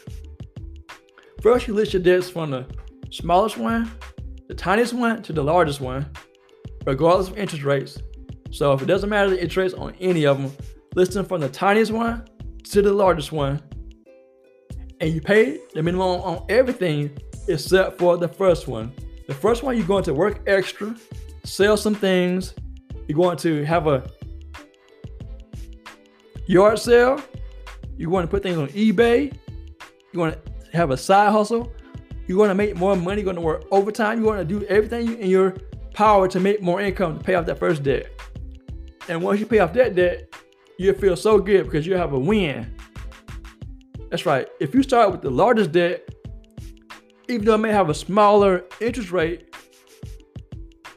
First, 1.42 1.68
you 1.68 1.74
list 1.74 1.94
your 1.94 2.02
debts 2.02 2.30
from 2.30 2.52
the 2.52 2.66
smallest 3.12 3.58
one 3.58 3.92
the 4.48 4.56
tiniest 4.56 4.94
one 4.94 5.22
to 5.24 5.34
the 5.34 5.44
largest 5.44 5.82
one, 5.82 6.10
regardless 6.86 7.28
of 7.28 7.38
interest 7.38 7.64
rates. 7.64 8.00
So 8.52 8.72
if 8.74 8.82
it 8.82 8.86
doesn't 8.86 9.10
matter 9.10 9.30
the 9.30 9.42
interest 9.42 9.76
on 9.76 9.94
any 10.00 10.26
of 10.26 10.42
them, 10.42 10.52
list 10.96 11.14
them 11.14 11.26
from 11.26 11.42
the 11.42 11.50
tiniest 11.50 11.92
one 11.92 12.26
to 12.64 12.82
the 12.82 12.92
largest 12.92 13.32
one. 13.32 13.62
And 15.00 15.14
you 15.14 15.22
pay 15.22 15.60
the 15.74 15.84
minimum 15.84 16.22
on 16.22 16.46
everything 16.50 17.18
except 17.48 18.00
for 18.00 18.18
the 18.18 18.28
first 18.28 18.68
one. 18.68 18.92
The 19.28 19.34
first 19.34 19.64
one, 19.64 19.78
you're 19.78 19.86
going 19.86 20.04
to 20.06 20.14
work 20.14 20.42
extra, 20.48 20.96
sell 21.44 21.78
some 21.78 21.96
things, 21.96 22.54
you're 23.08 23.18
going 23.18 23.38
to 23.38 23.64
have 23.64 23.88
a 23.88 24.10
yard 26.48 26.80
sale, 26.80 27.22
you're 27.98 28.10
going 28.10 28.26
to 28.26 28.32
put 28.32 28.44
things 28.44 28.58
on 28.58 28.68
eBay, 28.70 29.34
you're 30.12 30.14
going 30.14 30.34
to 30.34 30.40
have 30.78 30.92
a 30.92 30.98
side 30.98 31.32
hustle, 31.32 31.72
you're 32.28 32.38
going 32.38 32.50
to 32.50 32.56
make 32.56 32.76
more 32.76 32.96
money, 32.96 33.22
you're 33.22 33.26
going 33.26 33.36
to 33.36 33.42
work 33.42 33.66
overtime. 33.72 34.22
You're 34.22 34.34
going 34.34 34.46
to 34.46 34.60
do 34.60 34.66
everything 34.66 35.18
in 35.20 35.30
your 35.30 35.56
power 35.94 36.28
to 36.28 36.40
make 36.40 36.62
more 36.62 36.82
income 36.82 37.18
to 37.18 37.24
pay 37.24 37.36
off 37.36 37.46
that 37.46 37.58
first 37.58 37.84
debt. 37.84 38.08
And 39.08 39.22
once 39.22 39.40
you 39.40 39.46
pay 39.46 39.60
off 39.60 39.74
that 39.74 39.96
debt, 39.96 40.34
you'll 40.78 40.96
feel 40.96 41.16
so 41.16 41.40
good 41.40 41.66
because 41.66 41.86
you 41.86 41.96
have 41.96 42.14
a 42.14 42.20
win. 42.20 42.76
That's 44.10 44.26
right. 44.26 44.48
If 44.60 44.74
you 44.74 44.84
start 44.84 45.12
with 45.12 45.22
the 45.22 45.30
largest 45.30 45.72
debt, 45.72 46.08
even 47.28 47.46
though 47.46 47.56
it 47.56 47.60
may 47.60 47.72
have 47.72 47.90
a 47.90 47.94
smaller 47.94 48.66
interest 48.80 49.12
rate, 49.12 49.54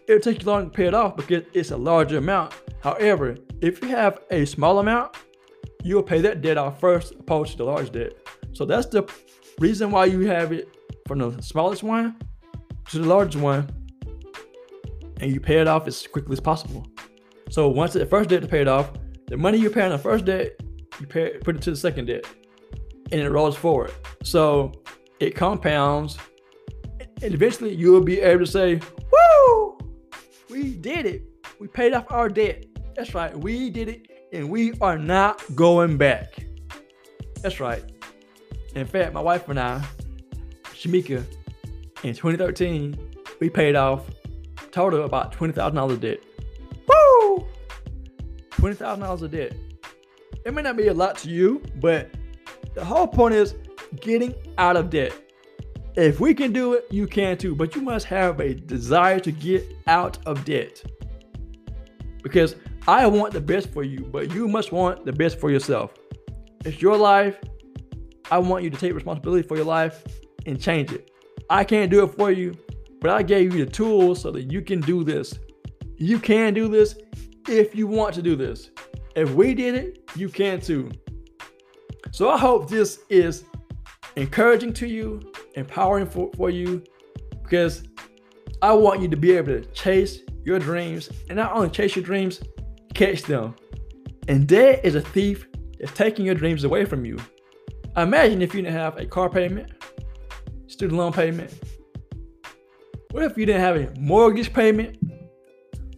it'll 0.07 0.21
take 0.21 0.43
you 0.43 0.47
long 0.47 0.65
to 0.67 0.71
pay 0.71 0.87
it 0.87 0.95
off 0.95 1.17
because 1.17 1.45
it's 1.53 1.71
a 1.71 1.77
larger 1.77 2.19
amount. 2.19 2.55
However, 2.83 3.37
if 3.61 3.83
you 3.83 3.89
have 3.89 4.21
a 4.31 4.45
small 4.45 4.79
amount, 4.79 5.17
you'll 5.83 6.03
pay 6.03 6.21
that 6.21 6.41
debt 6.41 6.57
off 6.57 6.79
first 6.79 7.15
opposed 7.15 7.53
to 7.53 7.57
the 7.59 7.65
large 7.65 7.91
debt. 7.91 8.13
So 8.53 8.65
that's 8.65 8.87
the 8.87 9.11
reason 9.59 9.91
why 9.91 10.05
you 10.07 10.21
have 10.27 10.53
it 10.53 10.77
from 11.07 11.19
the 11.19 11.41
smallest 11.43 11.83
one 11.83 12.17
to 12.91 12.99
the 12.99 13.07
largest 13.07 13.43
one, 13.43 13.69
and 15.21 15.33
you 15.33 15.41
pay 15.41 15.61
it 15.61 15.69
off 15.69 15.87
as 15.87 16.07
quickly 16.07 16.33
as 16.33 16.41
possible. 16.41 16.87
So 17.51 17.69
once 17.69 17.93
the 17.93 18.07
first 18.07 18.31
debt 18.31 18.43
is 18.43 18.49
paid 18.49 18.69
off, 18.69 18.93
the 19.31 19.37
money 19.37 19.59
you 19.59 19.71
pay 19.71 19.83
on 19.83 19.91
the 19.91 19.99
first 19.99 20.25
debt, 20.27 20.61
you 21.01 21.07
pay, 21.07 21.39
put 21.39 21.57
it 21.57 21.63
to 21.63 21.71
the 21.71 21.77
second 21.77 22.07
debt, 22.07 22.27
and 23.13 23.21
it 23.21 23.31
rolls 23.31 23.57
forward. 23.57 23.93
So 24.25 24.73
it 25.21 25.37
compounds, 25.37 26.19
and 27.23 27.33
eventually 27.33 27.73
you 27.73 27.93
will 27.93 28.03
be 28.03 28.21
able 28.21 28.45
to 28.45 28.51
say, 28.51 28.81
"Woo, 29.13 29.79
we 30.51 30.75
did 30.75 31.07
it! 31.07 31.23
We 31.61 31.69
paid 31.69 31.95
off 31.95 32.07
our 32.11 32.29
debt. 32.29 32.67
That's 32.97 33.15
right, 33.15 33.35
we 33.39 33.71
did 33.71 33.89
it, 33.89 34.29
and 34.33 34.51
we 34.51 34.75
are 34.81 34.99
not 34.99 35.43
going 35.55 35.97
back." 35.97 36.45
That's 37.41 37.61
right. 37.61 37.85
In 38.75 38.85
fact, 38.85 39.15
my 39.15 39.21
wife 39.21 39.49
and 39.49 39.61
I, 39.61 39.81
Shamika, 40.75 41.25
in 42.03 42.15
2013, 42.15 42.99
we 43.41 43.49
paid 43.49 43.77
off 43.77 44.11
total 44.73 45.05
about 45.05 45.33
$20,000 45.33 46.01
debt. 46.01 46.19
Woo! 48.61 48.73
$20,000 48.73 49.23
of 49.23 49.31
debt. 49.31 49.53
It 50.45 50.55
may 50.55 50.63
not 50.63 50.77
be 50.77 50.89
a 50.89 50.95
lot 50.95 51.19
to 51.19 51.29
you, 51.29 51.63
but 51.77 52.11
the 52.75 52.85
whole 52.85 53.07
point 53.07 53.35
is 53.35 53.55
getting 54.01 54.35
out 54.59 54.77
of 54.77 54.91
debt. 54.91 55.13
If 55.97 56.21
we 56.21 56.35
can 56.35 56.53
do 56.53 56.75
it, 56.75 56.87
you 56.91 57.07
can 57.07 57.37
too, 57.37 57.55
but 57.55 57.75
you 57.75 57.83
must 57.83 58.07
have 58.07 58.41
a 58.41 58.55
desire 58.55 59.19
to 59.21 59.33
get 59.33 59.67
out 59.87 60.19
of 60.27 60.45
debt. 60.45 60.83
Because 62.23 62.57
I 62.87 63.07
want 63.07 63.33
the 63.33 63.41
best 63.41 63.71
for 63.71 63.83
you, 63.83 64.01
but 64.01 64.33
you 64.33 64.47
must 64.47 64.73
want 64.73 65.05
the 65.05 65.13
best 65.13 65.39
for 65.39 65.51
yourself. 65.51 65.93
It's 66.65 66.81
your 66.81 66.97
life. 66.97 67.37
I 68.31 68.39
want 68.39 68.63
you 68.63 68.71
to 68.71 68.77
take 68.77 68.95
responsibility 68.95 69.47
for 69.47 69.57
your 69.57 69.67
life 69.67 70.05
and 70.47 70.61
change 70.61 70.93
it. 70.93 71.11
I 71.51 71.65
can't 71.65 71.91
do 71.91 72.05
it 72.05 72.09
for 72.09 72.31
you, 72.31 72.57
but 73.01 73.11
I 73.11 73.23
gave 73.23 73.55
you 73.55 73.65
the 73.65 73.71
tools 73.71 74.21
so 74.21 74.31
that 74.31 74.53
you 74.53 74.63
can 74.63 74.81
do 74.81 75.03
this. 75.03 75.39
You 75.97 76.19
can 76.19 76.55
do 76.55 76.69
this 76.69 76.97
if 77.51 77.75
you 77.75 77.87
want 77.87 78.15
to 78.15 78.23
do 78.23 78.37
this. 78.37 78.71
If 79.17 79.33
we 79.33 79.55
did 79.55 79.75
it, 79.75 80.11
you 80.15 80.29
can 80.29 80.61
too. 80.61 80.91
So 82.13 82.31
I 82.31 82.39
hope 82.39 82.71
this 82.71 83.01
is 83.09 83.45
encouraging 84.17 84.73
to 84.75 84.87
you, 84.87 85.21
empowering 85.55 86.07
for, 86.07 86.31
for 86.37 86.51
you, 86.51 86.83
because 87.43 87.83
I 88.63 88.73
want 88.73 89.01
you 89.01 89.09
to 89.09 89.17
be 89.17 89.33
able 89.33 89.49
to 89.49 89.65
chase 89.73 90.21
your 90.45 90.59
dreams 90.59 91.11
and 91.29 91.37
not 91.37 91.53
only 91.53 91.71
chase 91.71 91.97
your 91.97 92.05
dreams, 92.05 92.41
catch 92.95 93.23
them. 93.23 93.55
And 94.29 94.47
debt 94.47 94.81
is 94.85 94.95
a 94.95 95.01
thief 95.01 95.47
that's 95.79 95.93
taking 95.93 96.25
your 96.25 96.35
dreams 96.35 96.65
away 96.65 96.85
from 96.85 97.05
you. 97.05 97.19
Imagine 97.97 98.43
if 98.43 98.55
you 98.55 98.63
didn't 98.63 98.77
have 98.77 98.97
a 98.99 99.07
car 99.07 99.29
payment, 99.29 99.73
student 100.69 100.99
loan 100.99 101.13
payment. 101.13 101.53
What 103.11 103.25
if 103.25 103.37
you 103.37 103.45
didn't 103.45 103.63
have 103.63 103.77
a 103.77 103.93
mortgage 103.99 104.53
payment? 104.53 104.99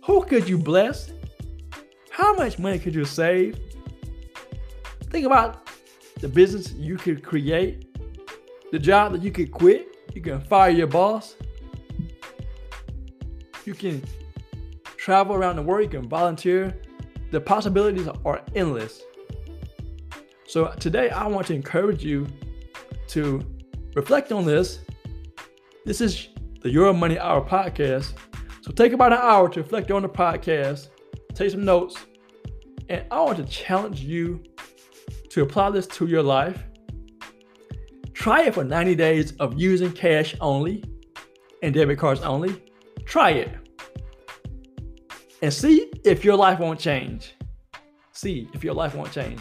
Who 0.07 0.25
could 0.25 0.49
you 0.49 0.57
bless? 0.57 1.12
How 2.12 2.35
much 2.35 2.59
money 2.59 2.79
could 2.79 2.94
you 2.94 3.07
save? 3.07 3.59
Think 5.05 5.25
about 5.25 5.66
the 6.20 6.29
business 6.29 6.75
you 6.75 6.98
could 6.98 7.25
create, 7.25 7.88
the 8.70 8.79
job 8.79 9.12
that 9.12 9.22
you 9.22 9.33
could 9.33 9.51
quit. 9.51 9.88
You 10.14 10.20
can 10.20 10.42
fire 10.42 10.68
your 10.68 10.88
boss. 10.88 11.37
You 13.64 13.72
can 13.72 14.05
travel 14.85 15.35
around 15.35 15.57
the 15.57 15.62
world. 15.62 15.85
You 15.85 16.01
can 16.01 16.07
volunteer. 16.07 16.79
The 17.31 17.40
possibilities 17.40 18.07
are 18.27 18.42
endless. 18.55 19.01
So 20.46 20.66
today 20.79 21.09
I 21.09 21.27
want 21.29 21.46
to 21.46 21.55
encourage 21.55 22.05
you 22.05 22.27
to 23.09 23.42
reflect 23.94 24.33
on 24.33 24.44
this. 24.44 24.81
This 25.87 26.03
is 26.03 26.29
the 26.61 26.68
Your 26.68 26.92
Money 26.92 27.18
Hour 27.18 27.42
podcast. 27.42 28.12
So 28.61 28.70
take 28.70 28.92
about 28.92 29.14
an 29.14 29.20
hour 29.22 29.48
to 29.48 29.62
reflect 29.62 29.90
on 29.90 30.03
the 30.03 30.11
podcast, 30.11 30.88
take 31.35 31.51
some 31.51 31.64
notes, 31.64 31.97
and 32.88 33.05
I 33.11 33.21
want 33.21 33.38
to 33.38 33.45
challenge 33.45 34.01
you 34.01 34.42
to 35.31 35.42
apply 35.42 35.71
this 35.71 35.87
to 35.88 36.07
your 36.07 36.23
life. 36.23 36.62
Try 38.12 38.45
it 38.45 38.55
for 38.55 38.64
90 38.64 38.95
days 38.95 39.33
of 39.40 39.59
using 39.59 39.92
cash 39.92 40.35
only 40.40 40.85
and 41.62 41.75
debit 41.75 41.99
cards 41.99 42.21
only. 42.21 42.62
Try 43.05 43.31
it. 43.31 43.51
And 45.40 45.53
see 45.53 45.90
if 46.05 46.25
your 46.25 46.37
life 46.37 46.59
won't 46.59 46.79
change. 46.79 47.35
See 48.12 48.49
if 48.53 48.62
your 48.62 48.75
life 48.75 48.95
won't 48.95 49.11
change. 49.11 49.40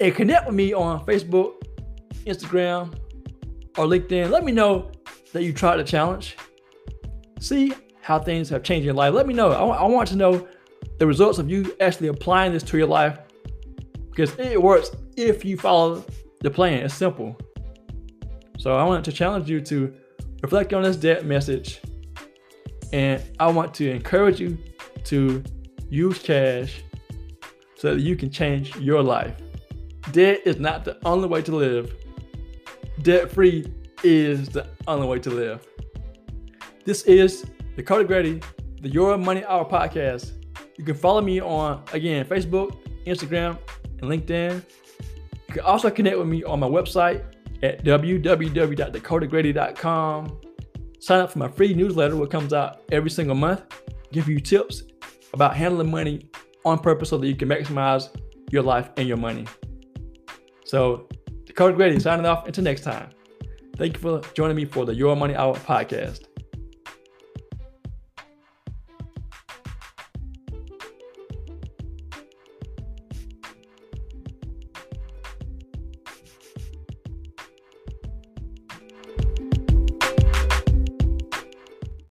And 0.00 0.14
connect 0.14 0.46
with 0.46 0.54
me 0.54 0.74
on 0.74 1.04
Facebook, 1.06 1.54
Instagram, 2.24 2.96
or 3.78 3.86
LinkedIn. 3.86 4.30
Let 4.30 4.44
me 4.44 4.52
know 4.52 4.92
that 5.32 5.42
you 5.42 5.52
tried 5.52 5.78
the 5.78 5.84
challenge. 5.84 6.36
See 7.40 7.72
how 8.02 8.18
things 8.18 8.48
have 8.50 8.62
changed 8.62 8.82
in 8.82 8.86
your 8.86 8.94
life. 8.94 9.14
Let 9.14 9.26
me 9.26 9.34
know. 9.34 9.50
I, 9.50 9.78
I 9.78 9.86
want 9.86 10.08
to 10.10 10.16
know 10.16 10.46
the 10.98 11.06
results 11.06 11.38
of 11.38 11.50
you 11.50 11.74
actually 11.80 12.08
applying 12.08 12.52
this 12.52 12.62
to 12.64 12.78
your 12.78 12.86
life 12.86 13.18
because 14.10 14.34
it 14.38 14.60
works 14.60 14.90
if 15.16 15.44
you 15.44 15.56
follow 15.56 16.04
the 16.40 16.50
plan. 16.50 16.84
It's 16.84 16.94
simple. 16.94 17.36
So 18.58 18.76
I 18.76 18.84
want 18.84 19.04
to 19.04 19.12
challenge 19.12 19.48
you 19.48 19.60
to 19.60 19.94
reflect 20.42 20.72
on 20.72 20.82
this 20.82 20.96
debt 20.96 21.26
message. 21.26 21.80
And 22.92 23.22
I 23.38 23.50
want 23.50 23.74
to 23.74 23.90
encourage 23.90 24.40
you 24.40 24.56
to 25.04 25.42
use 25.90 26.18
cash 26.18 26.82
so 27.76 27.94
that 27.94 28.00
you 28.00 28.16
can 28.16 28.30
change 28.30 28.74
your 28.76 29.02
life. 29.02 29.36
Debt 30.12 30.40
is 30.46 30.58
not 30.58 30.84
the 30.84 30.98
only 31.04 31.28
way 31.28 31.42
to 31.42 31.54
live. 31.54 31.94
Debt 33.02 33.30
free 33.30 33.70
is 34.02 34.48
the 34.48 34.66
only 34.86 35.06
way 35.06 35.18
to 35.18 35.30
live. 35.30 35.66
This 36.84 37.02
is 37.02 37.44
Dakota 37.76 38.04
Grady, 38.04 38.40
the 38.80 38.88
Your 38.88 39.18
Money 39.18 39.44
Hour 39.44 39.68
podcast. 39.68 40.35
You 40.78 40.84
can 40.84 40.94
follow 40.94 41.20
me 41.20 41.40
on, 41.40 41.82
again, 41.92 42.24
Facebook, 42.26 42.76
Instagram, 43.06 43.58
and 44.00 44.10
LinkedIn. 44.10 44.62
You 45.48 45.54
can 45.54 45.62
also 45.62 45.90
connect 45.90 46.16
with 46.18 46.28
me 46.28 46.44
on 46.44 46.60
my 46.60 46.68
website 46.68 47.24
at 47.62 47.82
www.dakotagrady.com. 47.84 50.40
Sign 51.00 51.20
up 51.20 51.30
for 51.30 51.38
my 51.38 51.48
free 51.48 51.72
newsletter, 51.74 52.16
which 52.16 52.30
comes 52.30 52.52
out 52.52 52.82
every 52.90 53.10
single 53.10 53.36
month. 53.36 53.62
Give 54.12 54.28
you 54.28 54.40
tips 54.40 54.82
about 55.32 55.56
handling 55.56 55.90
money 55.90 56.28
on 56.64 56.78
purpose 56.78 57.08
so 57.10 57.18
that 57.18 57.28
you 57.28 57.36
can 57.36 57.48
maximize 57.48 58.08
your 58.50 58.62
life 58.62 58.90
and 58.96 59.08
your 59.08 59.16
money. 59.16 59.46
So, 60.64 61.08
Dakota 61.44 61.74
Grady 61.74 62.00
signing 62.00 62.26
off 62.26 62.46
until 62.46 62.64
next 62.64 62.82
time. 62.82 63.10
Thank 63.76 63.94
you 63.94 64.00
for 64.00 64.20
joining 64.34 64.56
me 64.56 64.64
for 64.64 64.84
the 64.84 64.92
Your 64.94 65.14
Money 65.14 65.36
Hour 65.36 65.54
podcast. 65.54 66.24